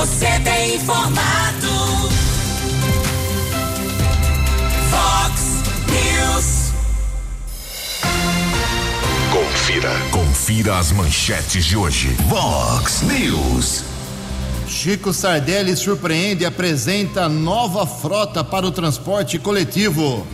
Você 0.00 0.26
tem 0.42 0.76
informado. 0.76 1.68
Fox 4.88 5.42
News. 5.90 6.72
Confira. 9.30 9.90
Confira 10.10 10.78
as 10.78 10.90
manchetes 10.92 11.66
de 11.66 11.76
hoje. 11.76 12.16
Vox 12.28 13.02
News. 13.02 13.84
Chico 14.66 15.12
Sardelli 15.12 15.76
surpreende 15.76 16.44
e 16.44 16.46
apresenta 16.46 17.28
nova 17.28 17.84
frota 17.84 18.42
para 18.42 18.66
o 18.66 18.72
transporte 18.72 19.38
coletivo. 19.38 20.26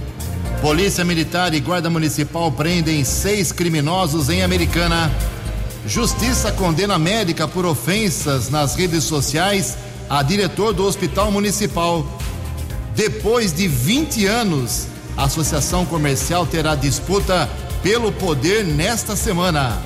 Polícia 0.63 1.05
Militar 1.05 1.53
e 1.55 1.59
Guarda 1.59 1.91
Municipal 1.91 2.53
prendem 2.53 3.03
seis 3.03 3.51
criminosos 3.51 4.29
em 4.31 4.45
Americana. 4.45 5.11
Justiça 5.87 6.51
condena 6.51 6.99
médica 6.99 7.47
por 7.47 7.65
ofensas 7.65 8.51
nas 8.51 8.75
redes 8.75 9.05
sociais 9.05 9.79
a 10.11 10.21
diretor 10.21 10.75
do 10.75 10.85
Hospital 10.85 11.31
Municipal. 11.31 12.05
Depois 12.97 13.53
de 13.53 13.69
20 13.69 14.27
anos, 14.27 14.89
a 15.17 15.25
Associação 15.25 15.87
Comercial 15.87 16.45
terá 16.45 16.75
disputa 16.75 17.49
pelo 17.85 18.11
poder 18.11 18.65
nesta 18.65 19.15
semana. 19.15 19.81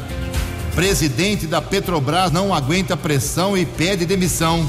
Presidente 0.75 1.47
da 1.47 1.61
Petrobras 1.61 2.33
não 2.33 2.55
aguenta 2.55 2.97
pressão 2.97 3.55
e 3.57 3.67
pede 3.67 4.07
demissão. 4.07 4.67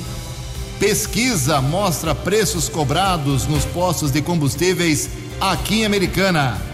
Pesquisa 0.79 1.61
mostra 1.61 2.13
preços 2.13 2.67
cobrados 2.67 3.47
nos 3.47 3.63
postos 3.63 4.11
de 4.11 4.21
combustíveis 4.21 5.09
aqui 5.39 5.81
em 5.81 5.85
Americana. 5.85 6.70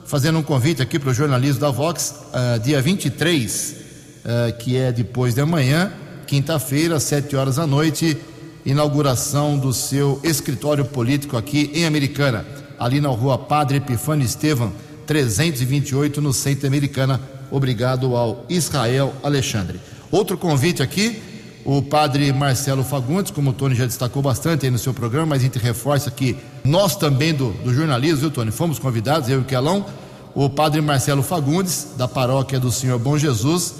fazendo 0.06 0.40
um 0.40 0.44
convite 0.44 0.81
aqui 0.81 0.97
para 0.97 1.09
o 1.09 1.14
jornalismo 1.14 1.59
da 1.59 1.69
Vox, 1.69 2.16
uh, 2.34 2.59
dia 2.59 2.81
23, 2.81 3.75
uh, 4.24 4.58
que 4.58 4.78
é 4.78 4.91
depois 4.91 5.35
de 5.35 5.41
amanhã, 5.41 5.91
quinta-feira, 6.25 7.00
sete 7.00 7.35
horas 7.35 7.58
da 7.58 7.68
noite, 7.68 8.18
inauguração 8.66 9.58
do 9.58 9.74
seu 9.74 10.19
escritório 10.24 10.85
político 10.85 11.38
aqui 11.38 11.72
em 11.74 11.85
Americana, 11.85 12.46
ali 12.79 13.02
na 13.02 13.09
rua 13.09 13.38
Padre 13.38 13.78
Epifânio 13.78 14.25
Estevam 14.25 14.72
328 15.07 16.22
no 16.22 16.34
Centro 16.34 16.68
Americana. 16.68 17.19
Obrigado 17.50 18.16
ao 18.16 18.45
Israel 18.50 19.13
Alexandre. 19.23 19.79
Outro 20.12 20.38
convite 20.38 20.84
aqui, 20.84 21.22
o 21.66 21.81
padre 21.81 22.31
Marcelo 22.34 22.84
Fagundes, 22.84 23.31
como 23.31 23.50
o 23.50 23.53
Tony 23.53 23.73
já 23.73 23.85
destacou 23.85 24.22
bastante 24.22 24.66
aí 24.66 24.72
no 24.72 24.78
seu 24.78 24.94
programa, 24.94 25.28
mas 25.28 25.40
a 25.40 25.44
gente 25.44 25.57
reforça 25.57 26.12
que 26.12 26.35
nós 26.63 26.96
também 26.96 27.34
do, 27.34 27.51
do 27.51 27.73
jornalismo, 27.73 28.19
viu, 28.19 28.31
Tony? 28.31 28.51
Fomos 28.51 28.78
convidados, 28.78 29.29
eu 29.29 29.40
e 29.40 29.41
o 29.41 29.46
Quelão, 29.46 29.85
o 30.35 30.50
padre 30.50 30.81
Marcelo 30.81 31.23
Fagundes, 31.23 31.88
da 31.97 32.07
paróquia 32.07 32.59
do 32.59 32.72
Senhor 32.72 33.00
Bom 33.00 33.17
Jesus, 33.17 33.75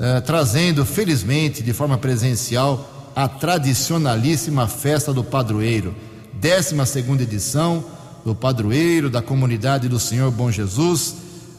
eh, 0.00 0.20
trazendo, 0.20 0.84
felizmente, 0.84 1.62
de 1.62 1.72
forma 1.72 1.96
presencial, 1.96 3.12
a 3.14 3.28
tradicionalíssima 3.28 4.66
festa 4.66 5.12
do 5.12 5.22
padroeiro, 5.22 5.94
12 6.34 6.86
segunda 6.86 7.22
edição 7.22 7.84
do 8.24 8.34
padroeiro, 8.34 9.10
da 9.10 9.20
comunidade 9.20 9.88
do 9.88 9.98
Senhor 9.98 10.30
Bom 10.30 10.50
Jesus. 10.50 11.16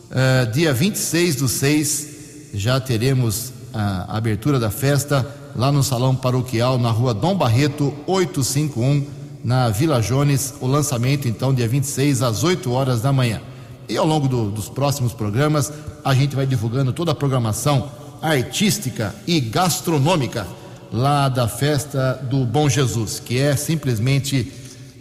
Uh, 0.10 0.52
dia 0.52 0.74
26 0.74 1.36
do 1.38 1.48
6, 1.48 2.08
já 2.54 2.80
teremos 2.80 3.52
a 3.74 4.18
abertura 4.18 4.60
da 4.60 4.70
festa 4.70 5.28
lá 5.56 5.72
no 5.72 5.84
Salão 5.84 6.16
Paroquial, 6.16 6.78
na 6.78 6.90
rua 6.90 7.14
Dom 7.14 7.36
Barreto, 7.36 7.94
851, 8.08 9.06
na 9.44 9.70
Vila 9.70 10.02
Jones. 10.02 10.54
O 10.62 10.68
lançamento, 10.68 11.28
então, 11.28 11.54
dia 11.54 11.68
26, 11.68 12.22
às 12.22 12.44
8 12.44 12.72
horas 12.72 13.02
da 13.02 13.12
manhã. 13.12 13.42
E 13.90 13.98
ao 13.98 14.06
longo 14.06 14.28
do, 14.28 14.50
dos 14.50 14.70
próximos 14.70 15.14
programas, 15.14 15.72
a 16.04 16.14
gente 16.14 16.36
vai 16.36 16.46
divulgando 16.46 16.94
toda 16.94 17.12
a 17.12 17.16
programação 17.16 17.90
artística 18.22 19.14
e 19.28 19.40
gastronômica 19.40 20.48
lá 20.92 21.28
da 21.28 21.48
festa 21.48 22.14
do 22.30 22.46
Bom 22.46 22.70
Jesus, 22.70 23.20
que 23.20 23.40
é 23.40 23.56
simplesmente 23.56 24.52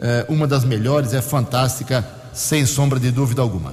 é, 0.03 0.27
uma 0.29 0.47
das 0.47 0.65
melhores, 0.65 1.15
é 1.15 1.23
fantástica, 1.23 2.05
sem 2.35 2.67
sombra 2.67 2.99
de 2.99 3.13
dúvida 3.13 3.41
alguma. 3.41 3.73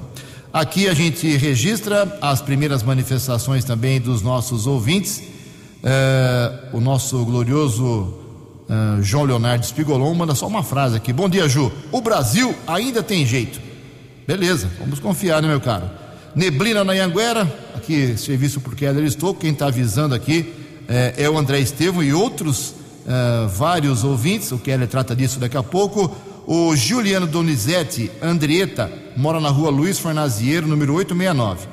Aqui 0.54 0.88
a 0.88 0.94
gente 0.94 1.36
registra 1.36 2.18
as 2.22 2.42
primeiras 2.42 2.84
manifestações 2.84 3.66
também 3.66 4.00
dos 4.00 4.22
nossos 4.22 4.68
ouvintes. 4.68 5.24
É, 5.84 6.70
o 6.72 6.80
nosso 6.80 7.26
glorioso 7.26 8.14
é, 8.70 9.02
João 9.02 9.24
Leonardo 9.24 9.66
Spigolon 9.66 10.14
manda 10.14 10.36
só 10.36 10.48
uma 10.48 10.64
frase 10.64 10.96
aqui. 10.96 11.12
Bom 11.12 11.28
dia, 11.28 11.50
Ju. 11.50 11.72
O 11.92 12.00
Brasil 12.00 12.56
ainda 12.68 13.02
tem 13.02 13.26
jeito. 13.26 13.60
Beleza, 14.28 14.70
vamos 14.80 15.00
confiar, 15.00 15.42
né, 15.42 15.48
meu 15.48 15.60
caro? 15.60 15.90
Neblina 16.36 16.84
na 16.84 16.94
Anhanguera, 16.94 17.52
aqui 17.76 18.16
serviço 18.16 18.62
por 18.62 18.76
Keller 18.76 19.04
Estou. 19.04 19.34
Quem 19.34 19.52
está 19.52 19.68
avisando 19.68 20.14
aqui 20.14 20.54
é, 20.88 21.16
é, 21.18 21.30
o 21.30 21.38
André 21.38 21.60
Estevam 21.60 22.04
e 22.04 22.14
outros 22.14 22.76
uh, 23.10 23.48
vários 23.50 24.04
ouvintes, 24.04 24.52
o 24.52 24.60
Keller 24.60 24.88
trata 24.88 25.16
disso 25.16 25.40
daqui 25.40 25.58
a 25.58 25.64
pouco. 25.64 26.16
O 26.46 26.76
Juliano 26.76 27.28
Donizete 27.28 28.10
Andrieta 28.22 28.92
mora 29.18 29.40
na 29.40 29.50
rua 29.50 29.70
Luiz 29.70 30.00
Farnaziero, 30.00 30.68
número 30.68 30.94
869. 30.94 31.68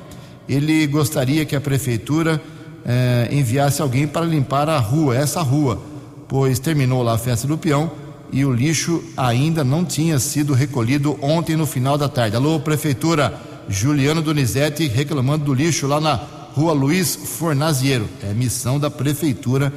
Ele 0.49 0.85
gostaria 0.87 1.45
que 1.45 1.55
a 1.55 1.61
prefeitura 1.61 2.41
uh, 2.41 3.33
enviasse 3.33 3.81
alguém 3.81 4.07
para 4.07 4.25
limpar 4.25 4.69
a 4.69 4.77
rua, 4.77 5.15
essa 5.15 5.41
rua, 5.41 5.81
pois 6.27 6.59
terminou 6.59 7.03
lá 7.03 7.13
a 7.13 7.17
festa 7.17 7.47
do 7.47 7.57
peão 7.57 7.91
e 8.31 8.43
o 8.43 8.51
lixo 8.51 9.03
ainda 9.15 9.63
não 9.63 9.85
tinha 9.85 10.19
sido 10.19 10.53
recolhido 10.53 11.17
ontem 11.21 11.55
no 11.55 11.65
final 11.65 11.97
da 11.97 12.09
tarde. 12.09 12.35
Alô, 12.35 12.59
prefeitura, 12.59 13.33
Juliano 13.69 14.21
Donizete 14.21 14.87
reclamando 14.87 15.45
do 15.45 15.53
lixo 15.53 15.87
lá 15.87 15.99
na 15.99 16.15
rua 16.53 16.73
Luiz 16.73 17.15
Fornaziero. 17.15 18.07
É 18.23 18.33
missão 18.33 18.79
da 18.79 18.89
prefeitura 18.89 19.71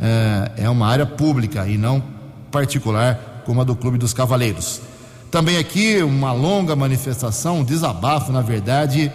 é, 0.00 0.64
é 0.64 0.70
uma 0.70 0.86
área 0.86 1.06
pública 1.06 1.66
e 1.66 1.76
não 1.76 2.02
particular 2.50 3.42
como 3.44 3.60
a 3.60 3.64
do 3.64 3.76
Clube 3.76 3.98
dos 3.98 4.12
Cavaleiros. 4.12 4.80
Também 5.30 5.58
aqui 5.58 6.02
uma 6.02 6.32
longa 6.32 6.74
manifestação, 6.74 7.60
um 7.60 7.64
desabafo, 7.64 8.32
na 8.32 8.40
verdade, 8.40 9.10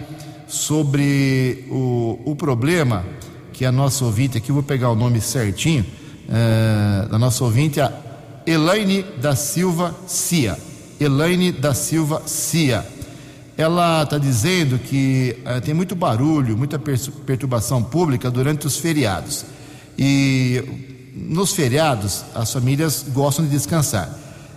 sobre 0.46 1.66
o, 1.70 2.18
o 2.24 2.36
problema 2.36 3.04
que 3.52 3.64
a 3.64 3.72
nossa 3.72 4.04
ouvinte, 4.04 4.36
aqui 4.38 4.52
vou 4.52 4.62
pegar 4.62 4.90
o 4.90 4.94
nome 4.94 5.20
certinho, 5.20 5.84
é, 6.28 7.08
da 7.08 7.18
nossa 7.18 7.44
ouvinte, 7.44 7.80
a 7.80 7.92
Elaine 8.46 9.02
da 9.20 9.36
Silva 9.36 9.94
Cia. 10.06 10.58
Elaine 10.98 11.52
da 11.52 11.74
Silva 11.74 12.22
Cia. 12.26 12.84
Ela 13.56 14.02
está 14.02 14.18
dizendo 14.18 14.78
que 14.78 15.36
uh, 15.44 15.60
tem 15.60 15.74
muito 15.74 15.94
barulho, 15.94 16.56
muita 16.56 16.78
perturbação 16.78 17.82
pública 17.82 18.30
durante 18.30 18.66
os 18.66 18.78
feriados. 18.78 19.44
E 19.98 20.62
nos 21.14 21.52
feriados, 21.52 22.24
as 22.34 22.52
famílias 22.52 23.04
gostam 23.08 23.44
de 23.44 23.50
descansar. 23.50 24.10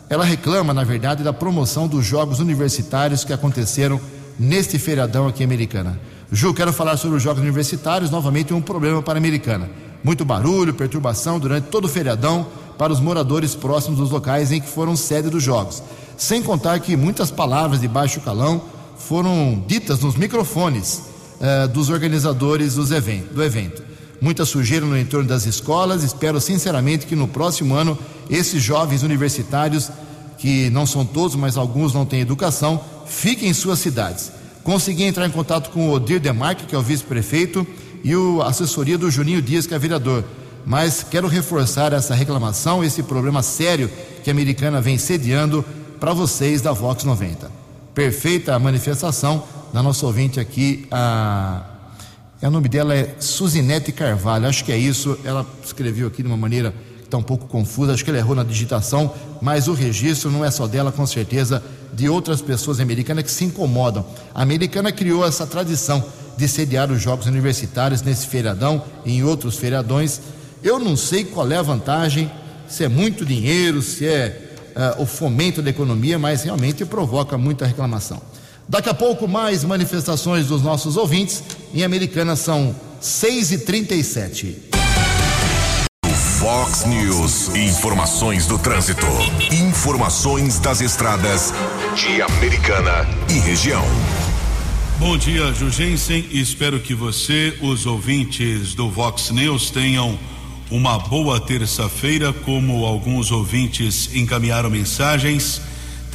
Ela 0.10 0.24
reclama, 0.24 0.74
na 0.74 0.84
verdade, 0.84 1.24
da 1.24 1.34
promoção 1.34 1.88
dos 1.88 2.06
jogos 2.06 2.40
universitários 2.40 3.24
que 3.24 3.34
aconteceram 3.34 4.00
neste 4.40 4.78
feriadão 4.78 5.28
aqui 5.28 5.44
em 5.44 5.46
Americana. 5.46 6.00
Ju, 6.32 6.54
quero 6.54 6.74
falar 6.74 6.98
sobre 6.98 7.18
os 7.18 7.24
jogos 7.24 7.42
universitários, 7.42 8.12
novamente 8.12 8.54
um 8.54 8.62
problema 8.62 9.02
para 9.02 9.16
a 9.16 9.18
Americana. 9.18 9.70
Muito 10.04 10.24
barulho, 10.26 10.74
perturbação 10.74 11.40
durante 11.40 11.66
todo 11.66 11.86
o 11.86 11.90
feriadão 11.90 12.48
para 12.78 12.92
os 12.92 13.00
moradores 13.00 13.56
próximos 13.56 14.00
dos 14.00 14.12
locais 14.12 14.52
em 14.52 14.62
que 14.62 14.68
foram 14.68 14.96
sede 14.96 15.30
dos 15.30 15.42
jogos. 15.42 15.82
Sem 16.18 16.42
contar 16.42 16.80
que 16.80 16.96
muitas 16.96 17.32
palavras 17.32 17.82
de 17.82 17.88
baixo 17.88 18.22
calão 18.22 18.62
foram 18.98 19.64
ditas 19.68 20.00
nos 20.00 20.16
microfones 20.16 21.04
eh, 21.40 21.68
dos 21.68 21.90
organizadores 21.90 22.76
dos 22.76 22.92
event 22.92 23.26
do 23.32 23.44
evento. 23.44 23.84
Muita 24.22 24.46
sujeira 24.46 24.86
no 24.86 24.98
entorno 24.98 25.28
das 25.28 25.46
escolas. 25.46 26.04
Espero 26.04 26.40
sinceramente 26.40 27.06
que 27.06 27.16
no 27.16 27.28
próximo 27.28 27.76
ano 27.76 27.98
esses 28.30 28.62
jovens 28.62 29.04
universitários, 29.04 29.90
que 30.38 30.70
não 30.70 30.86
são 30.86 31.06
todos, 31.06 31.36
mas 31.36 31.58
alguns 31.58 31.94
não 31.94 32.06
têm 32.06 32.22
educação, 32.22 32.82
fiquem 33.06 33.50
em 33.50 33.54
suas 33.54 33.80
cidades. 33.80 34.32
Consegui 34.64 35.04
entrar 35.04 35.28
em 35.28 35.32
contato 35.32 35.70
com 35.70 35.90
o 35.90 35.92
Odir 35.92 36.20
Demarque, 36.20 36.66
que 36.66 36.76
é 36.76 36.78
o 36.78 36.82
vice-prefeito, 36.82 37.66
e 38.04 38.16
o 38.16 38.42
assessoria 38.42 38.98
do 38.98 39.12
Juninho 39.12 39.42
Dias, 39.42 39.68
que 39.68 39.74
é 39.74 39.80
vereador. 39.80 40.24
Mas 40.66 41.04
quero 41.04 41.28
reforçar 41.28 41.94
essa 41.94 42.16
reclamação, 42.16 42.84
esse 42.84 43.04
problema 43.04 43.44
sério 43.44 43.90
que 44.24 44.30
a 44.30 44.34
americana 44.34 44.82
vem 44.82 44.98
sediando 44.98 45.64
para 46.00 46.14
vocês 46.14 46.62
da 46.62 46.72
Vox 46.72 47.04
90. 47.04 47.52
Perfeita 47.94 48.56
a 48.56 48.60
manifestação 48.60 49.44
da 49.72 49.84
nossa 49.84 50.06
ouvinte 50.06 50.40
aqui, 50.40 50.88
a 50.90 51.64
o 52.42 52.52
nome 52.52 52.68
dela 52.68 52.94
é 52.94 53.16
Suzinete 53.20 53.92
Carvalho, 53.92 54.48
acho 54.48 54.64
que 54.64 54.72
é 54.72 54.78
isso. 54.78 55.18
Ela 55.24 55.46
escreveu 55.64 56.08
aqui 56.08 56.22
de 56.22 56.28
uma 56.28 56.38
maneira 56.38 56.74
que 57.00 57.06
está 57.06 57.18
um 57.18 57.24
pouco 57.24 57.48
confusa, 57.48 57.94
acho 57.94 58.04
que 58.04 58.10
ela 58.10 58.20
errou 58.20 58.36
na 58.36 58.44
digitação, 58.44 59.14
mas 59.42 59.68
o 59.68 59.74
registro 59.74 60.30
não 60.30 60.44
é 60.44 60.52
só 60.52 60.68
dela, 60.68 60.92
com 60.92 61.06
certeza, 61.06 61.64
de 61.94 62.10
outras 62.10 62.42
pessoas 62.42 62.80
americanas 62.80 63.24
que 63.24 63.32
se 63.32 63.46
incomodam. 63.46 64.06
A 64.34 64.42
americana 64.42 64.92
criou 64.92 65.26
essa 65.26 65.48
tradição 65.48 66.04
de 66.38 66.48
sediar 66.48 66.92
os 66.92 67.02
Jogos 67.02 67.26
Universitários 67.26 68.02
nesse 68.02 68.28
feriadão 68.28 68.84
e 69.06 69.14
em 69.18 69.24
outros 69.24 69.58
feriadões. 69.58 70.20
Eu 70.62 70.78
não 70.78 70.98
sei 70.98 71.24
qual 71.24 71.50
é 71.50 71.58
a 71.58 71.62
vantagem, 71.62 72.30
se 72.68 72.84
é 72.84 72.90
muito 72.90 73.26
dinheiro, 73.26 73.82
se 73.82 74.06
é 74.06 74.56
uh, 74.98 75.02
o 75.02 75.06
fomento 75.06 75.62
da 75.62 75.70
economia, 75.70 76.20
mas 76.20 76.44
realmente 76.44 76.86
provoca 76.86 77.38
muita 77.38 77.66
reclamação. 77.66 78.22
Daqui 78.68 78.90
a 78.90 78.94
pouco, 78.94 79.28
mais 79.28 79.64
manifestações 79.64 80.48
dos 80.48 80.62
nossos 80.62 80.98
ouvintes. 80.98 81.44
Em 81.74 81.84
Americana 81.84 82.36
são 82.36 82.76
6 83.00 83.52
e 83.52 83.58
37 83.60 84.76
Fox 86.46 86.86
News. 86.86 87.56
Informações 87.56 88.46
do 88.46 88.60
trânsito. 88.60 89.08
Informações 89.52 90.60
das 90.60 90.80
estradas 90.80 91.52
de 91.96 92.22
Americana 92.22 93.08
e 93.30 93.40
região. 93.40 93.84
Bom 95.00 95.18
dia, 95.18 95.52
Jugensen. 95.54 96.24
Espero 96.32 96.80
que 96.80 96.94
você, 96.94 97.58
os 97.62 97.88
ouvintes 97.88 98.76
do 98.76 98.90
Vox 98.90 99.32
News, 99.32 99.72
tenham 99.72 100.20
uma 100.70 101.00
boa 101.00 101.40
terça-feira. 101.40 102.32
Como 102.32 102.86
alguns 102.86 103.32
ouvintes 103.32 104.14
encaminharam 104.14 104.70
mensagens, 104.70 105.62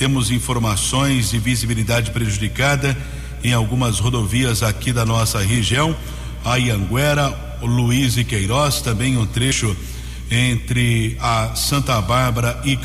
temos 0.00 0.31
informações 0.31 1.29
de 1.29 1.38
visibilidade 1.38 2.11
prejudicada 2.11 2.97
em 3.44 3.52
algumas 3.52 3.99
rodovias 3.99 4.62
aqui 4.62 4.94
da 4.94 5.05
nossa 5.05 5.41
região. 5.41 5.94
A 6.43 6.56
Ianguera, 6.56 7.58
Luiz 7.61 8.17
e 8.17 8.25
Queiroz, 8.25 8.81
também 8.81 9.19
um 9.19 9.26
trecho 9.26 9.76
entre 10.31 11.19
a 11.20 11.55
Santa 11.55 12.00
Bárbara 12.00 12.62
e, 12.64 12.79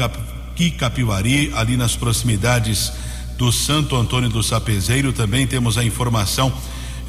e 0.62 0.72
Capivari, 0.72 1.54
ali 1.56 1.78
nas 1.78 1.96
proximidades 1.96 2.92
do 3.38 3.50
Santo 3.50 3.96
Antônio 3.96 4.28
do 4.28 4.44
Sapezeiro. 4.44 5.14
Também 5.14 5.48
temos 5.48 5.78
a 5.78 5.86
informação 5.86 6.52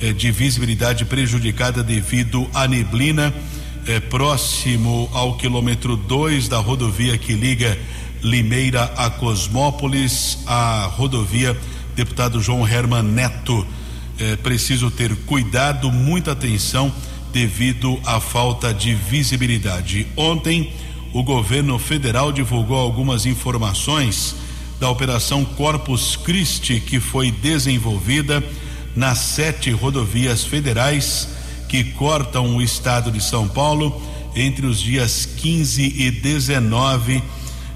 eh, 0.00 0.12
de 0.12 0.30
visibilidade 0.30 1.04
prejudicada 1.04 1.82
devido 1.82 2.48
à 2.54 2.68
neblina, 2.68 3.34
eh, 3.88 3.98
próximo 3.98 5.10
ao 5.12 5.36
quilômetro 5.36 5.96
2 5.96 6.46
da 6.46 6.58
rodovia 6.58 7.18
que 7.18 7.32
liga 7.32 7.76
Limeira 8.26 8.92
a 8.96 9.08
Cosmópolis, 9.08 10.38
a 10.48 10.90
rodovia 10.96 11.56
deputado 11.94 12.42
João 12.42 12.66
Herman 12.66 13.04
Neto. 13.04 13.64
Eh, 14.18 14.34
preciso 14.34 14.90
ter 14.90 15.14
cuidado, 15.18 15.92
muita 15.92 16.32
atenção 16.32 16.92
devido 17.32 17.96
à 18.04 18.18
falta 18.18 18.74
de 18.74 18.94
visibilidade. 18.94 20.08
Ontem, 20.16 20.72
o 21.12 21.22
governo 21.22 21.78
federal 21.78 22.32
divulgou 22.32 22.76
algumas 22.76 23.26
informações 23.26 24.34
da 24.80 24.90
Operação 24.90 25.44
Corpus 25.44 26.16
Christi, 26.16 26.80
que 26.80 26.98
foi 26.98 27.30
desenvolvida 27.30 28.42
nas 28.96 29.18
sete 29.18 29.70
rodovias 29.70 30.42
federais 30.42 31.28
que 31.68 31.84
cortam 31.92 32.56
o 32.56 32.60
estado 32.60 33.12
de 33.12 33.22
São 33.22 33.46
Paulo 33.46 34.02
entre 34.34 34.66
os 34.66 34.80
dias 34.80 35.24
15 35.36 35.94
e 35.96 36.10
19 36.10 37.22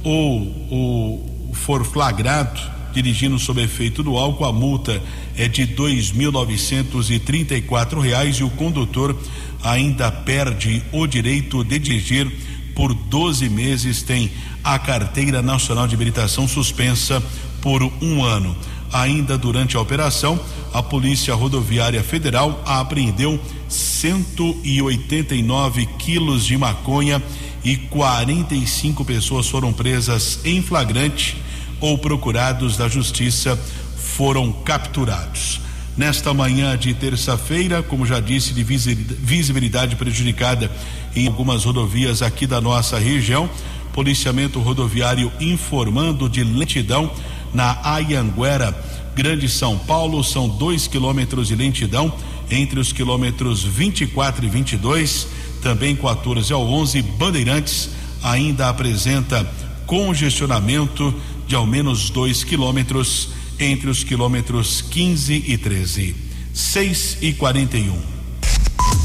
ou 0.04 0.42
o 0.72 1.54
for 1.54 1.86
flagrado 1.86 2.79
dirigindo 2.94 3.40
sob 3.40 3.62
efeito 3.62 4.04
do 4.04 4.18
álcool, 4.18 4.46
a 4.46 4.54
multa 4.54 5.02
é 5.38 5.48
de 5.48 5.66
dois 5.66 6.12
mil 6.12 6.32
novecentos 6.32 7.10
e 7.10 7.20
trinta 7.20 7.56
e 7.56 7.62
quatro 7.62 8.00
reais 8.00 8.38
e 8.38 8.44
o 8.44 8.50
condutor 8.50 9.16
ainda 9.64 10.12
perde 10.12 10.84
o 10.92 11.08
direito 11.08 11.64
de 11.64 11.80
dirigir 11.80 12.30
por 12.76 12.94
12 12.94 13.50
meses, 13.50 14.04
tem 14.04 14.30
a 14.64 14.78
carteira 14.80 15.42
nacional 15.42 15.88
de 15.88 15.96
habilitação 15.96 16.48
suspensa 16.48 17.22
por 17.62 17.84
um 18.02 18.24
ano. 18.24 18.56
Ainda 18.92 19.38
durante 19.38 19.78
a 19.78 19.82
operação, 19.82 20.40
a 20.74 20.82
Polícia 20.82 21.36
Rodoviária 21.36 22.02
Federal 22.02 22.64
apreendeu 22.66 23.40
189 23.68 25.86
quilos 25.98 26.46
de 26.46 26.58
maconha 26.58 27.22
e 27.64 27.76
45 27.76 29.06
pessoas 29.06 29.48
foram 29.48 29.72
presas 29.74 30.40
em 30.46 30.62
flagrante 30.62 31.38
ou 31.80 31.98
procurados 31.98 32.78
da 32.78 32.88
Justiça 32.88 33.60
foram 33.98 34.52
capturados. 34.52 35.62
Nesta 35.98 36.34
manhã 36.34 36.78
de 36.78 36.94
terça-feira, 36.94 37.84
como 37.84 38.06
já 38.06 38.20
disse, 38.20 38.54
de 38.54 38.64
visibilidade 38.64 39.96
prejudicada 39.96 40.72
em 41.16 41.28
algumas 41.28 41.66
rodovias 41.66 42.22
aqui 42.22 42.48
da 42.48 42.62
nossa 42.62 42.98
região, 42.98 43.50
policiamento 43.92 44.60
rodoviário 44.60 45.32
informando 45.42 46.30
de 46.30 46.44
lentidão 46.44 47.12
na 47.54 47.78
Ayanguera, 47.84 48.74
Grande 49.16 49.50
São 49.50 49.78
Paulo, 49.78 50.24
são 50.24 50.48
dois 50.48 50.88
quilômetros 50.88 51.50
de 51.50 51.56
lentidão 51.56 52.14
entre 52.50 52.80
os 52.80 52.94
quilômetros 52.94 53.64
24 53.64 54.46
e 54.46 54.50
22, 54.50 55.28
também 55.62 55.96
14 55.96 56.54
ao 56.54 56.66
11, 56.66 57.02
Bandeirantes 57.02 57.90
ainda 58.24 58.70
apresenta 58.70 59.46
congestionamento 59.86 61.14
de 61.50 61.56
ao 61.56 61.66
menos 61.66 62.12
dois 62.12 62.44
quilômetros 62.44 63.30
entre 63.60 63.90
os 63.90 64.04
quilômetros 64.04 64.84
15 64.84 65.46
e 65.48 65.58
13. 65.58 66.16
6 66.54 67.18
e 67.24 67.34
41. 67.34 68.00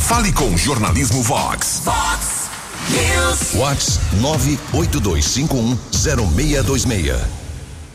Fale 0.01 0.31
com 0.31 0.55
Jornalismo 0.55 1.23
Vox. 1.23 1.81
Vox 1.83 2.51
News. 2.91 3.55
Vox 3.55 3.99
982510626. 4.21 7.19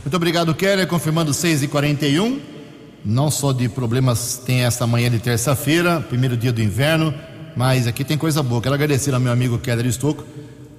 Muito 0.03 0.15
obrigado, 0.15 0.55
Keller. 0.55 0.87
Confirmando 0.87 1.31
6 1.31 1.61
e 1.61 1.67
41 1.67 2.41
Não 3.05 3.29
só 3.29 3.53
de 3.53 3.69
problemas 3.69 4.41
tem 4.43 4.63
esta 4.63 4.87
manhã 4.87 5.11
de 5.11 5.19
terça-feira, 5.19 6.01
primeiro 6.01 6.35
dia 6.35 6.51
do 6.51 6.59
inverno, 6.59 7.13
mas 7.55 7.85
aqui 7.85 8.03
tem 8.03 8.17
coisa 8.17 8.41
boa. 8.41 8.63
Quero 8.63 8.73
agradecer 8.73 9.13
ao 9.13 9.19
meu 9.19 9.31
amigo 9.31 9.59
Keller 9.59 9.85
Estocco, 9.85 10.25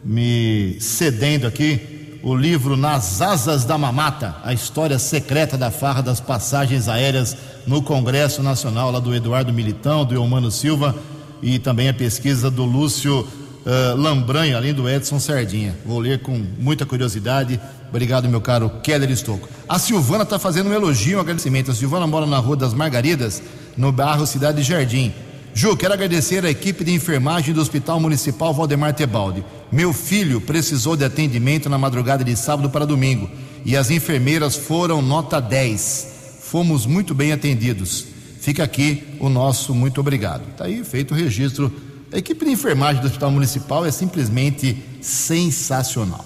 me 0.04 0.76
cedendo 0.80 1.46
aqui 1.46 1.99
o 2.22 2.34
livro 2.34 2.76
Nas 2.76 3.22
Asas 3.22 3.64
da 3.64 3.78
Mamata, 3.78 4.36
a 4.44 4.52
história 4.52 4.98
secreta 4.98 5.56
da 5.56 5.70
farra 5.70 6.02
das 6.02 6.20
passagens 6.20 6.88
aéreas 6.88 7.36
no 7.66 7.82
Congresso 7.82 8.42
Nacional, 8.42 8.90
lá 8.90 9.00
do 9.00 9.14
Eduardo 9.14 9.52
Militão, 9.52 10.04
do 10.04 10.14
Eumano 10.14 10.50
Silva 10.50 10.94
e 11.42 11.58
também 11.58 11.88
a 11.88 11.94
pesquisa 11.94 12.50
do 12.50 12.64
Lúcio 12.64 13.20
uh, 13.20 13.96
Lambranho, 13.96 14.56
além 14.56 14.74
do 14.74 14.88
Edson 14.88 15.18
Sardinha. 15.18 15.74
Vou 15.84 15.98
ler 15.98 16.20
com 16.20 16.44
muita 16.58 16.84
curiosidade. 16.84 17.58
Obrigado, 17.88 18.28
meu 18.28 18.40
caro 18.40 18.70
Keller 18.82 19.10
Estocco. 19.10 19.48
A 19.68 19.78
Silvana 19.78 20.24
está 20.24 20.38
fazendo 20.38 20.68
um 20.68 20.74
elogio, 20.74 21.18
um 21.18 21.20
agradecimento. 21.20 21.70
A 21.70 21.74
Silvana 21.74 22.06
mora 22.06 22.26
na 22.26 22.38
Rua 22.38 22.56
das 22.56 22.74
Margaridas, 22.74 23.42
no 23.76 23.90
bairro 23.90 24.26
Cidade 24.26 24.62
Jardim. 24.62 25.12
Ju, 25.52 25.76
quero 25.76 25.94
agradecer 25.94 26.44
à 26.44 26.50
equipe 26.50 26.84
de 26.84 26.92
enfermagem 26.92 27.52
do 27.52 27.60
Hospital 27.60 27.98
Municipal 27.98 28.54
Valdemar 28.54 28.94
Tebaldi. 28.94 29.44
Meu 29.72 29.92
filho 29.92 30.40
precisou 30.40 30.96
de 30.96 31.04
atendimento 31.04 31.68
na 31.68 31.78
madrugada 31.78 32.24
de 32.24 32.34
sábado 32.34 32.68
para 32.68 32.84
domingo 32.84 33.30
e 33.64 33.76
as 33.76 33.88
enfermeiras 33.90 34.56
foram 34.56 35.00
nota 35.00 35.40
10. 35.40 36.40
Fomos 36.40 36.86
muito 36.86 37.14
bem 37.14 37.30
atendidos. 37.30 38.04
Fica 38.40 38.64
aqui 38.64 39.04
o 39.20 39.28
nosso 39.28 39.72
muito 39.72 40.00
obrigado. 40.00 40.42
Está 40.50 40.64
aí 40.64 40.82
feito 40.82 41.14
o 41.14 41.16
registro. 41.16 41.72
A 42.12 42.18
equipe 42.18 42.44
de 42.44 42.50
enfermagem 42.50 43.00
do 43.00 43.06
Hospital 43.06 43.30
Municipal 43.30 43.86
é 43.86 43.92
simplesmente 43.92 44.76
sensacional. 45.00 46.24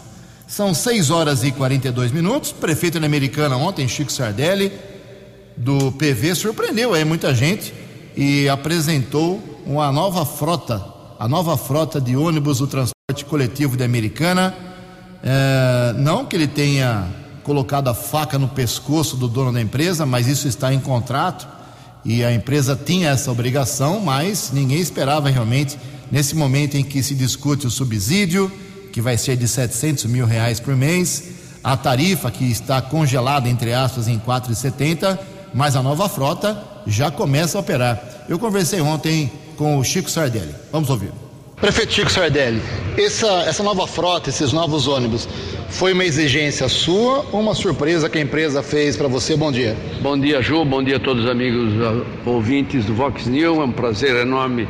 São 0.49 0.73
6 0.73 1.11
horas 1.11 1.45
e 1.45 1.53
42 1.53 2.13
minutos. 2.13 2.51
Prefeito 2.51 2.99
da 2.99 3.07
Americana 3.07 3.59
ontem, 3.59 3.87
Chico 3.87 4.11
Sardelli, 4.11 4.73
do 5.55 5.93
PV, 5.93 6.35
surpreendeu 6.35 6.95
aí 6.95 7.05
muita 7.05 7.35
gente 7.35 7.75
e 8.17 8.49
apresentou 8.49 9.43
uma 9.67 9.93
nova 9.93 10.25
frota, 10.25 10.83
a 11.19 11.29
nova 11.29 11.59
frota 11.59 12.01
de 12.01 12.17
ônibus 12.17 12.59
do 12.59 12.67
transporte 12.67 12.94
coletivo 13.27 13.77
da 13.77 13.85
Americana. 13.85 14.55
É, 15.23 15.93
não 15.99 16.25
que 16.25 16.35
ele 16.35 16.47
tenha 16.47 17.07
colocado 17.43 17.89
a 17.89 17.95
faca 17.95 18.39
no 18.39 18.49
pescoço 18.49 19.15
do 19.15 19.29
dono 19.29 19.53
da 19.53 19.61
empresa, 19.61 20.07
mas 20.07 20.27
isso 20.27 20.49
está 20.49 20.73
em 20.73 20.81
contrato 20.81 21.47
e 22.03 22.25
a 22.25 22.33
empresa 22.33 22.79
tinha 22.83 23.11
essa 23.11 23.31
obrigação, 23.31 24.01
mas 24.01 24.51
ninguém 24.53 24.79
esperava 24.79 25.29
realmente, 25.29 25.79
nesse 26.11 26.35
momento 26.35 26.77
em 26.77 26.85
que 26.85 27.03
se 27.03 27.15
discute 27.15 27.67
o 27.67 27.71
subsídio, 27.71 28.51
que 28.91 29.03
vai 29.03 29.19
ser 29.19 29.37
de 29.37 29.49
700 29.49 30.05
mil 30.07 30.25
reais 30.25 30.59
por 30.59 30.75
mês, 30.75 31.25
a 31.63 31.77
tarifa 31.77 32.31
que 32.31 32.51
está 32.51 32.81
congelada, 32.81 33.49
entre 33.49 33.73
aspas, 33.73 34.09
em 34.09 34.19
4,70, 34.19 35.19
mas 35.53 35.77
a 35.77 35.83
nova 35.83 36.09
frota 36.09 36.63
já 36.87 37.11
começa 37.11 37.57
a 37.57 37.61
operar. 37.61 38.03
Eu 38.29 38.39
conversei 38.39 38.81
ontem 38.81 39.31
com 39.57 39.79
o 39.79 39.85
Chico 39.85 40.11
Sardelli. 40.11 40.55
Vamos 40.71 40.91
ouvir. 40.91 41.24
Prefeito 41.57 41.93
Chico 41.93 42.11
Sardelli, 42.11 42.61
essa, 42.99 43.27
essa 43.47 43.63
nova 43.63 43.87
frota, 43.87 44.29
esses 44.29 44.53
novos 44.53 44.87
ônibus, 44.89 45.29
foi 45.71 45.93
uma 45.93 46.05
exigência 46.05 46.69
sua 46.69 47.25
ou 47.33 47.41
uma 47.41 47.55
surpresa 47.55 48.09
que 48.09 48.19
a 48.19 48.21
empresa 48.21 48.63
fez 48.63 48.97
para 48.97 49.09
você? 49.09 49.37
Bom 49.37 49.51
dia. 49.51 49.77
Bom 50.03 50.19
dia, 50.19 50.43
Ju. 50.43 50.65
Bom 50.65 50.83
dia 50.83 50.97
a 50.97 51.01
todos 51.01 51.25
os 51.25 51.31
amigos 51.31 51.73
uh, 51.75 52.05
ouvintes 52.27 52.85
do 52.85 52.95
Vox 52.95 53.27
News. 53.27 53.59
É 53.59 53.63
um 53.63 53.73
prazer 53.73 54.17
enorme 54.17 54.69